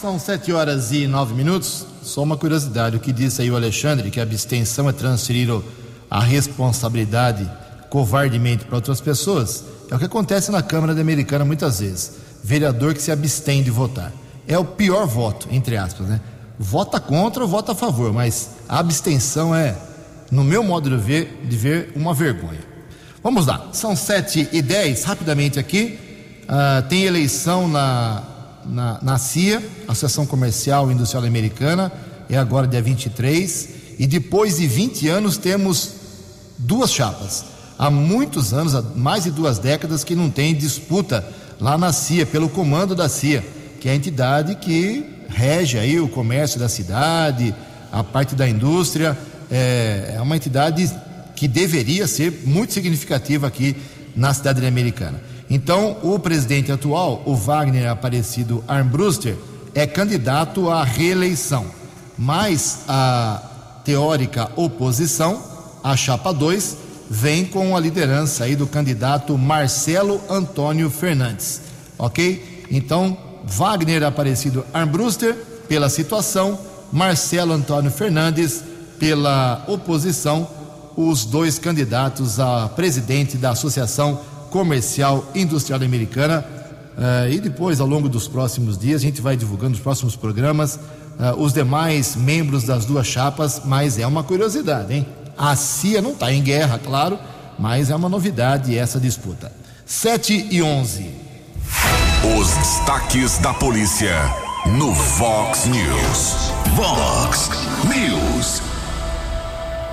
São 0.00 0.18
sete 0.18 0.52
horas 0.52 0.92
e 0.92 1.06
nove 1.06 1.32
minutos. 1.32 1.86
Só 2.02 2.22
uma 2.22 2.36
curiosidade: 2.36 2.96
o 2.96 3.00
que 3.00 3.12
disse 3.12 3.40
aí 3.40 3.50
o 3.50 3.56
Alexandre, 3.56 4.10
que 4.10 4.20
a 4.20 4.24
abstenção 4.24 4.90
é 4.90 4.92
transferir 4.92 5.48
a 6.10 6.20
responsabilidade 6.20 7.50
covardemente 7.88 8.66
para 8.66 8.76
outras 8.76 9.00
pessoas, 9.00 9.64
é 9.90 9.94
o 9.94 9.98
que 9.98 10.04
acontece 10.04 10.50
na 10.50 10.62
Câmara 10.62 10.92
Americana 11.00 11.46
muitas 11.46 11.80
vezes. 11.80 12.12
Vereador 12.44 12.92
que 12.92 13.00
se 13.00 13.10
abstém 13.10 13.62
de 13.62 13.70
votar. 13.70 14.12
É 14.46 14.58
o 14.58 14.66
pior 14.66 15.06
voto, 15.06 15.48
entre 15.50 15.78
aspas, 15.78 16.06
né? 16.06 16.20
Vota 16.58 17.00
contra 17.00 17.42
ou 17.42 17.48
vota 17.48 17.72
a 17.72 17.74
favor, 17.74 18.12
mas 18.12 18.50
a 18.68 18.78
abstenção 18.78 19.54
é, 19.54 19.74
no 20.30 20.44
meu 20.44 20.62
modo 20.62 20.90
de 20.90 20.96
ver, 20.96 21.40
de 21.42 21.56
ver 21.56 21.92
uma 21.96 22.12
vergonha. 22.12 22.60
Vamos 23.22 23.46
lá, 23.46 23.70
são 23.72 23.96
sete 23.96 24.46
e 24.52 24.60
dez, 24.60 25.04
rapidamente 25.04 25.58
aqui. 25.58 25.98
Uh, 26.44 26.86
tem 26.86 27.04
eleição 27.04 27.66
na 27.66 28.35
na, 28.68 28.98
na 29.02 29.18
CIA, 29.18 29.62
Associação 29.88 30.26
Comercial 30.26 30.90
e 30.90 30.94
Industrial 30.94 31.24
Americana, 31.24 31.92
é 32.28 32.36
agora 32.36 32.66
dia 32.66 32.82
23, 32.82 33.68
e 33.98 34.06
depois 34.06 34.56
de 34.56 34.66
20 34.66 35.08
anos 35.08 35.36
temos 35.36 35.92
duas 36.58 36.92
chapas. 36.92 37.44
Há 37.78 37.90
muitos 37.90 38.52
anos, 38.52 38.74
há 38.74 38.82
mais 38.82 39.24
de 39.24 39.30
duas 39.30 39.58
décadas, 39.58 40.02
que 40.02 40.14
não 40.14 40.30
tem 40.30 40.54
disputa 40.54 41.26
lá 41.60 41.76
na 41.78 41.92
CIA, 41.92 42.26
pelo 42.26 42.48
comando 42.48 42.94
da 42.94 43.08
CIA, 43.08 43.44
que 43.80 43.88
é 43.88 43.92
a 43.92 43.94
entidade 43.94 44.54
que 44.56 45.04
rege 45.28 45.78
aí 45.78 46.00
o 46.00 46.08
comércio 46.08 46.58
da 46.58 46.68
cidade, 46.68 47.54
a 47.92 48.02
parte 48.02 48.34
da 48.34 48.48
indústria, 48.48 49.16
é, 49.50 50.14
é 50.16 50.20
uma 50.20 50.36
entidade 50.36 50.90
que 51.34 51.46
deveria 51.46 52.06
ser 52.06 52.42
muito 52.44 52.72
significativa 52.72 53.46
aqui 53.46 53.76
na 54.14 54.32
cidade 54.32 54.64
americana. 54.66 55.20
Então, 55.48 55.96
o 56.02 56.18
presidente 56.18 56.72
atual, 56.72 57.22
o 57.24 57.34
Wagner 57.34 57.88
Aparecido 57.90 58.64
Armbruster, 58.66 59.36
é 59.74 59.86
candidato 59.86 60.70
à 60.70 60.82
reeleição, 60.82 61.66
mas 62.18 62.80
a 62.88 63.42
teórica 63.84 64.50
oposição, 64.56 65.42
a 65.84 65.96
chapa 65.96 66.32
2, 66.32 66.76
vem 67.08 67.44
com 67.44 67.76
a 67.76 67.80
liderança 67.80 68.44
aí 68.44 68.56
do 68.56 68.66
candidato 68.66 69.38
Marcelo 69.38 70.20
Antônio 70.28 70.90
Fernandes, 70.90 71.60
ok? 71.98 72.66
Então, 72.70 73.16
Wagner 73.44 74.02
Aparecido 74.02 74.64
Armbruster 74.74 75.36
pela 75.68 75.88
situação, 75.88 76.58
Marcelo 76.92 77.52
Antônio 77.52 77.90
Fernandes 77.90 78.64
pela 78.98 79.64
oposição, 79.68 80.48
os 80.96 81.24
dois 81.24 81.58
candidatos 81.58 82.40
a 82.40 82.68
presidente 82.68 83.36
da 83.36 83.50
Associação 83.50 84.20
Comercial 84.56 85.30
Industrial 85.34 85.82
Americana. 85.82 86.42
Uh, 86.96 87.30
e 87.30 87.40
depois, 87.40 87.78
ao 87.78 87.86
longo 87.86 88.08
dos 88.08 88.26
próximos 88.26 88.78
dias, 88.78 89.02
a 89.02 89.04
gente 89.04 89.20
vai 89.20 89.36
divulgando 89.36 89.74
os 89.74 89.80
próximos 89.80 90.16
programas, 90.16 90.76
uh, 90.76 91.36
os 91.36 91.52
demais 91.52 92.16
membros 92.16 92.64
das 92.64 92.86
duas 92.86 93.06
chapas, 93.06 93.60
mas 93.66 93.98
é 93.98 94.06
uma 94.06 94.24
curiosidade, 94.24 94.94
hein? 94.94 95.06
A 95.36 95.54
CIA 95.54 96.00
não 96.00 96.12
está 96.12 96.32
em 96.32 96.42
guerra, 96.42 96.80
claro, 96.82 97.18
mas 97.58 97.90
é 97.90 97.94
uma 97.94 98.08
novidade 98.08 98.78
essa 98.78 98.98
disputa. 98.98 99.52
7 99.84 100.48
e 100.50 100.62
11. 100.62 101.10
Os 102.38 102.48
destaques 102.54 103.36
da 103.36 103.52
polícia 103.52 104.16
no 104.78 104.90
Vox 104.94 105.66
News. 105.66 106.50
Vox 106.74 107.50
News. 107.84 108.75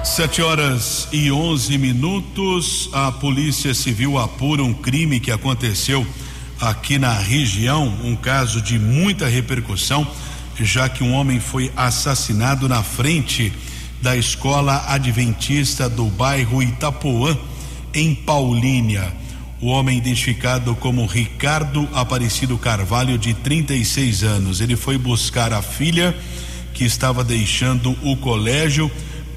Sete 0.03 0.41
horas 0.41 1.07
e 1.13 1.31
onze 1.31 1.77
minutos. 1.77 2.89
A 2.91 3.09
Polícia 3.09 3.73
Civil 3.73 4.17
apura 4.17 4.61
um 4.61 4.73
crime 4.73 5.17
que 5.17 5.31
aconteceu 5.31 6.05
aqui 6.59 6.99
na 6.99 7.13
região, 7.13 7.87
um 8.03 8.13
caso 8.13 8.61
de 8.61 8.77
muita 8.77 9.27
repercussão, 9.27 10.05
já 10.59 10.89
que 10.89 11.05
um 11.05 11.13
homem 11.13 11.39
foi 11.39 11.71
assassinado 11.75 12.67
na 12.67 12.83
frente 12.83 13.53
da 14.01 14.15
escola 14.15 14.83
adventista 14.89 15.87
do 15.87 16.05
bairro 16.07 16.61
Itapuã, 16.61 17.37
em 17.93 18.13
Paulínia. 18.13 19.11
O 19.61 19.67
homem 19.67 19.97
identificado 19.97 20.75
como 20.75 21.05
Ricardo 21.05 21.87
Aparecido 21.93 22.57
Carvalho, 22.57 23.17
de 23.17 23.33
36 23.33 24.21
anos. 24.21 24.59
Ele 24.59 24.75
foi 24.75 24.97
buscar 24.97 25.53
a 25.53 25.61
filha 25.61 26.13
que 26.73 26.83
estava 26.83 27.23
deixando 27.23 27.97
o 28.03 28.17
colégio 28.17 28.91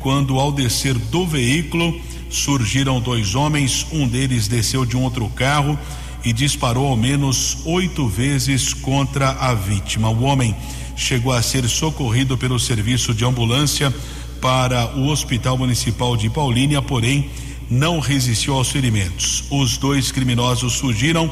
quando, 0.06 0.38
ao 0.38 0.52
descer 0.52 0.94
do 0.94 1.26
veículo, 1.26 2.00
surgiram 2.30 3.00
dois 3.00 3.34
homens. 3.34 3.84
Um 3.90 4.06
deles 4.06 4.46
desceu 4.46 4.86
de 4.86 4.96
um 4.96 5.02
outro 5.02 5.28
carro 5.30 5.76
e 6.24 6.32
disparou 6.32 6.86
ao 6.86 6.96
menos 6.96 7.58
oito 7.64 8.06
vezes 8.06 8.72
contra 8.72 9.30
a 9.30 9.52
vítima. 9.52 10.08
O 10.08 10.22
homem 10.22 10.54
chegou 10.94 11.32
a 11.32 11.42
ser 11.42 11.68
socorrido 11.68 12.38
pelo 12.38 12.56
serviço 12.56 13.12
de 13.12 13.24
ambulância 13.24 13.92
para 14.40 14.96
o 14.96 15.08
Hospital 15.08 15.58
Municipal 15.58 16.16
de 16.16 16.30
Paulínia, 16.30 16.80
porém 16.80 17.28
não 17.68 17.98
resistiu 17.98 18.54
aos 18.54 18.70
ferimentos. 18.70 19.42
Os 19.50 19.76
dois 19.76 20.12
criminosos 20.12 20.76
fugiram, 20.76 21.28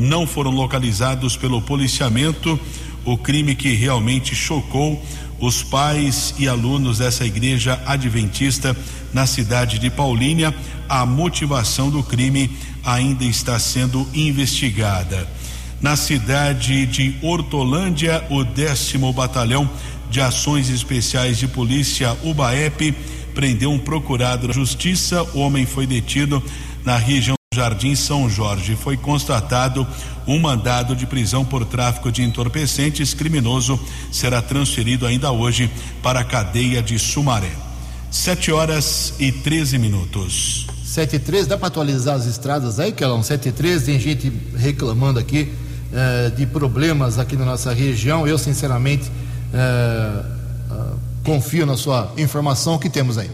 não 0.00 0.26
foram 0.26 0.50
localizados 0.50 1.36
pelo 1.36 1.62
policiamento. 1.62 2.58
O 3.04 3.16
crime 3.16 3.54
que 3.54 3.72
realmente 3.72 4.34
chocou 4.34 5.00
os 5.40 5.62
pais 5.62 6.34
e 6.38 6.48
alunos 6.48 6.98
dessa 6.98 7.24
igreja 7.24 7.80
adventista 7.86 8.76
na 9.12 9.26
cidade 9.26 9.78
de 9.78 9.90
Paulínia. 9.90 10.54
A 10.88 11.04
motivação 11.04 11.90
do 11.90 12.02
crime 12.02 12.50
ainda 12.84 13.24
está 13.24 13.58
sendo 13.58 14.06
investigada. 14.14 15.28
Na 15.80 15.96
cidade 15.96 16.86
de 16.86 17.14
Hortolândia, 17.20 18.24
o 18.30 18.42
décimo 18.44 19.12
batalhão 19.12 19.68
de 20.10 20.20
Ações 20.20 20.70
Especiais 20.70 21.38
de 21.38 21.46
Polícia, 21.48 22.16
UBAEP, 22.22 22.94
prendeu 23.34 23.70
um 23.70 23.78
procurado 23.78 24.46
da 24.46 24.54
Justiça. 24.54 25.22
O 25.34 25.40
homem 25.40 25.66
foi 25.66 25.86
detido 25.86 26.42
na 26.84 26.96
região 26.96 27.36
Jardim 27.56 27.94
São 27.94 28.28
Jorge. 28.28 28.76
Foi 28.76 28.98
constatado 28.98 29.86
um 30.26 30.38
mandado 30.38 30.94
de 30.94 31.06
prisão 31.06 31.42
por 31.42 31.64
tráfico 31.64 32.12
de 32.12 32.22
entorpecentes. 32.22 33.14
Criminoso 33.14 33.80
será 34.12 34.42
transferido 34.42 35.06
ainda 35.06 35.32
hoje 35.32 35.70
para 36.02 36.20
a 36.20 36.24
cadeia 36.24 36.82
de 36.82 36.98
Sumaré. 36.98 37.52
Sete 38.10 38.52
horas 38.52 39.14
e 39.18 39.32
13 39.32 39.78
minutos. 39.78 40.66
Sete 40.84 41.16
e 41.16 41.18
treze, 41.18 41.48
dá 41.48 41.58
para 41.58 41.68
atualizar 41.68 42.14
as 42.14 42.26
estradas 42.26 42.78
aí, 42.78 42.92
Kelão? 42.92 43.22
Sete 43.22 43.48
e 43.48 43.52
treze, 43.52 43.86
tem 43.86 44.00
gente 44.00 44.32
reclamando 44.56 45.18
aqui 45.18 45.52
eh, 45.92 46.30
de 46.36 46.46
problemas 46.46 47.18
aqui 47.18 47.36
na 47.36 47.44
nossa 47.44 47.72
região. 47.72 48.26
Eu, 48.26 48.38
sinceramente, 48.38 49.10
é, 49.52 49.58
é, 49.58 50.84
confio 51.24 51.66
na 51.66 51.76
sua 51.76 52.12
informação 52.16 52.78
que 52.78 52.90
temos 52.90 53.18
aí. 53.18 53.30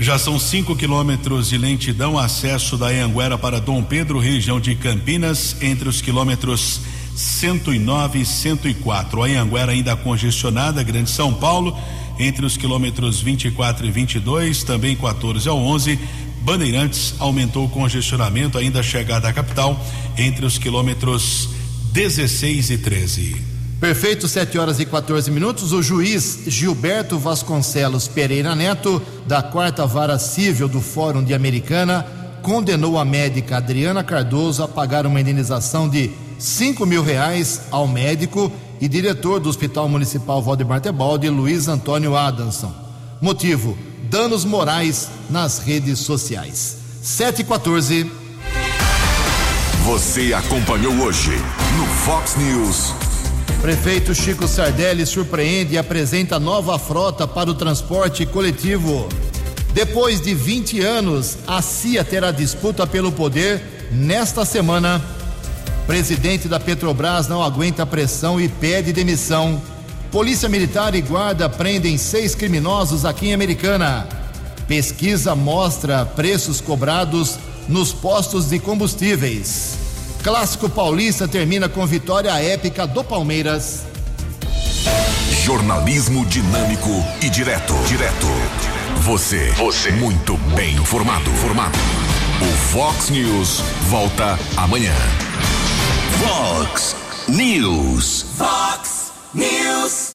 Já 0.00 0.18
são 0.18 0.38
5 0.38 0.74
quilômetros 0.76 1.50
de 1.50 1.58
lentidão, 1.58 2.18
acesso 2.18 2.78
da 2.78 2.86
Anguera 2.86 3.36
para 3.36 3.60
Dom 3.60 3.82
Pedro, 3.82 4.18
região 4.18 4.58
de 4.58 4.74
Campinas, 4.74 5.54
entre 5.60 5.90
os 5.90 6.00
quilômetros 6.00 6.80
109 7.14 8.20
e 8.20 8.24
104. 8.24 9.22
A 9.22 9.26
Anguera 9.26 9.72
ainda 9.72 9.94
congestionada, 9.94 10.82
Grande 10.82 11.10
São 11.10 11.34
Paulo, 11.34 11.76
entre 12.18 12.46
os 12.46 12.56
quilômetros 12.56 13.20
24 13.20 13.86
e 13.86 13.90
22, 13.90 14.64
também 14.64 14.96
14 14.96 15.46
ao 15.46 15.58
11. 15.58 15.98
Bandeirantes 16.40 17.14
aumentou 17.18 17.66
o 17.66 17.68
congestionamento, 17.68 18.56
ainda 18.56 18.82
chegada 18.82 19.28
à 19.28 19.34
capital, 19.34 19.78
entre 20.16 20.46
os 20.46 20.56
quilômetros 20.56 21.50
16 21.92 22.70
e 22.70 22.78
13. 22.78 23.59
Perfeito, 23.80 24.28
7 24.28 24.58
horas 24.58 24.78
e 24.78 24.84
14 24.84 25.30
minutos. 25.30 25.72
O 25.72 25.82
juiz 25.82 26.40
Gilberto 26.46 27.18
Vasconcelos 27.18 28.06
Pereira 28.06 28.54
Neto, 28.54 29.00
da 29.26 29.42
quarta 29.42 29.86
vara 29.86 30.18
civil 30.18 30.68
do 30.68 30.82
Fórum 30.82 31.24
de 31.24 31.32
Americana, 31.32 32.06
condenou 32.42 32.98
a 32.98 33.06
médica 33.06 33.56
Adriana 33.56 34.04
Cardoso 34.04 34.62
a 34.62 34.68
pagar 34.68 35.06
uma 35.06 35.18
indenização 35.18 35.88
de 35.88 36.10
5 36.38 36.84
mil 36.84 37.02
reais 37.02 37.62
ao 37.70 37.88
médico 37.88 38.52
e 38.78 38.86
diretor 38.86 39.40
do 39.40 39.48
Hospital 39.48 39.88
Municipal 39.88 40.42
Valdemar 40.42 40.82
Tebaldi, 40.82 41.30
Luiz 41.30 41.66
Antônio 41.66 42.14
Adamson. 42.14 42.74
Motivo: 43.18 43.78
danos 44.10 44.44
morais 44.44 45.08
nas 45.30 45.58
redes 45.58 46.00
sociais. 46.00 46.76
7 47.02 47.40
e 47.40 47.44
14. 47.44 48.12
Você 49.86 50.34
acompanhou 50.34 50.92
hoje 51.00 51.32
no 51.78 51.86
Fox 51.86 52.36
News. 52.36 53.09
Prefeito 53.60 54.14
Chico 54.14 54.48
Sardelli 54.48 55.04
surpreende 55.04 55.74
e 55.74 55.78
apresenta 55.78 56.40
nova 56.40 56.78
frota 56.78 57.28
para 57.28 57.50
o 57.50 57.54
transporte 57.54 58.24
coletivo. 58.24 59.06
Depois 59.74 60.18
de 60.18 60.34
20 60.34 60.80
anos, 60.80 61.36
a 61.46 61.60
CIA 61.60 62.02
terá 62.02 62.30
disputa 62.30 62.86
pelo 62.86 63.12
poder 63.12 63.88
nesta 63.92 64.46
semana. 64.46 65.00
Presidente 65.86 66.48
da 66.48 66.58
Petrobras 66.58 67.28
não 67.28 67.42
aguenta 67.42 67.84
pressão 67.84 68.40
e 68.40 68.48
pede 68.48 68.94
demissão. 68.94 69.60
Polícia 70.10 70.48
Militar 70.48 70.94
e 70.94 71.02
Guarda 71.02 71.46
prendem 71.46 71.98
seis 71.98 72.34
criminosos 72.34 73.04
aqui 73.04 73.28
em 73.28 73.34
Americana. 73.34 74.08
Pesquisa 74.66 75.36
mostra 75.36 76.06
preços 76.06 76.62
cobrados 76.62 77.38
nos 77.68 77.92
postos 77.92 78.48
de 78.48 78.58
combustíveis. 78.58 79.89
Clássico 80.22 80.68
Paulista 80.68 81.26
termina 81.26 81.68
com 81.68 81.86
vitória 81.86 82.30
épica 82.32 82.86
do 82.86 83.02
Palmeiras. 83.02 83.86
Jornalismo 85.42 86.26
dinâmico 86.26 86.90
e 87.22 87.30
direto. 87.30 87.72
Direto. 87.88 88.26
Você. 89.00 89.50
Você. 89.52 89.90
Muito 89.92 90.36
bem 90.54 90.74
informado. 90.76 91.30
Formado. 91.30 91.78
O 92.42 92.56
Fox 92.70 93.08
News 93.08 93.60
volta 93.88 94.38
amanhã. 94.56 94.94
Fox 96.22 96.94
News. 97.26 98.26
Fox 98.36 99.12
News. 99.32 100.08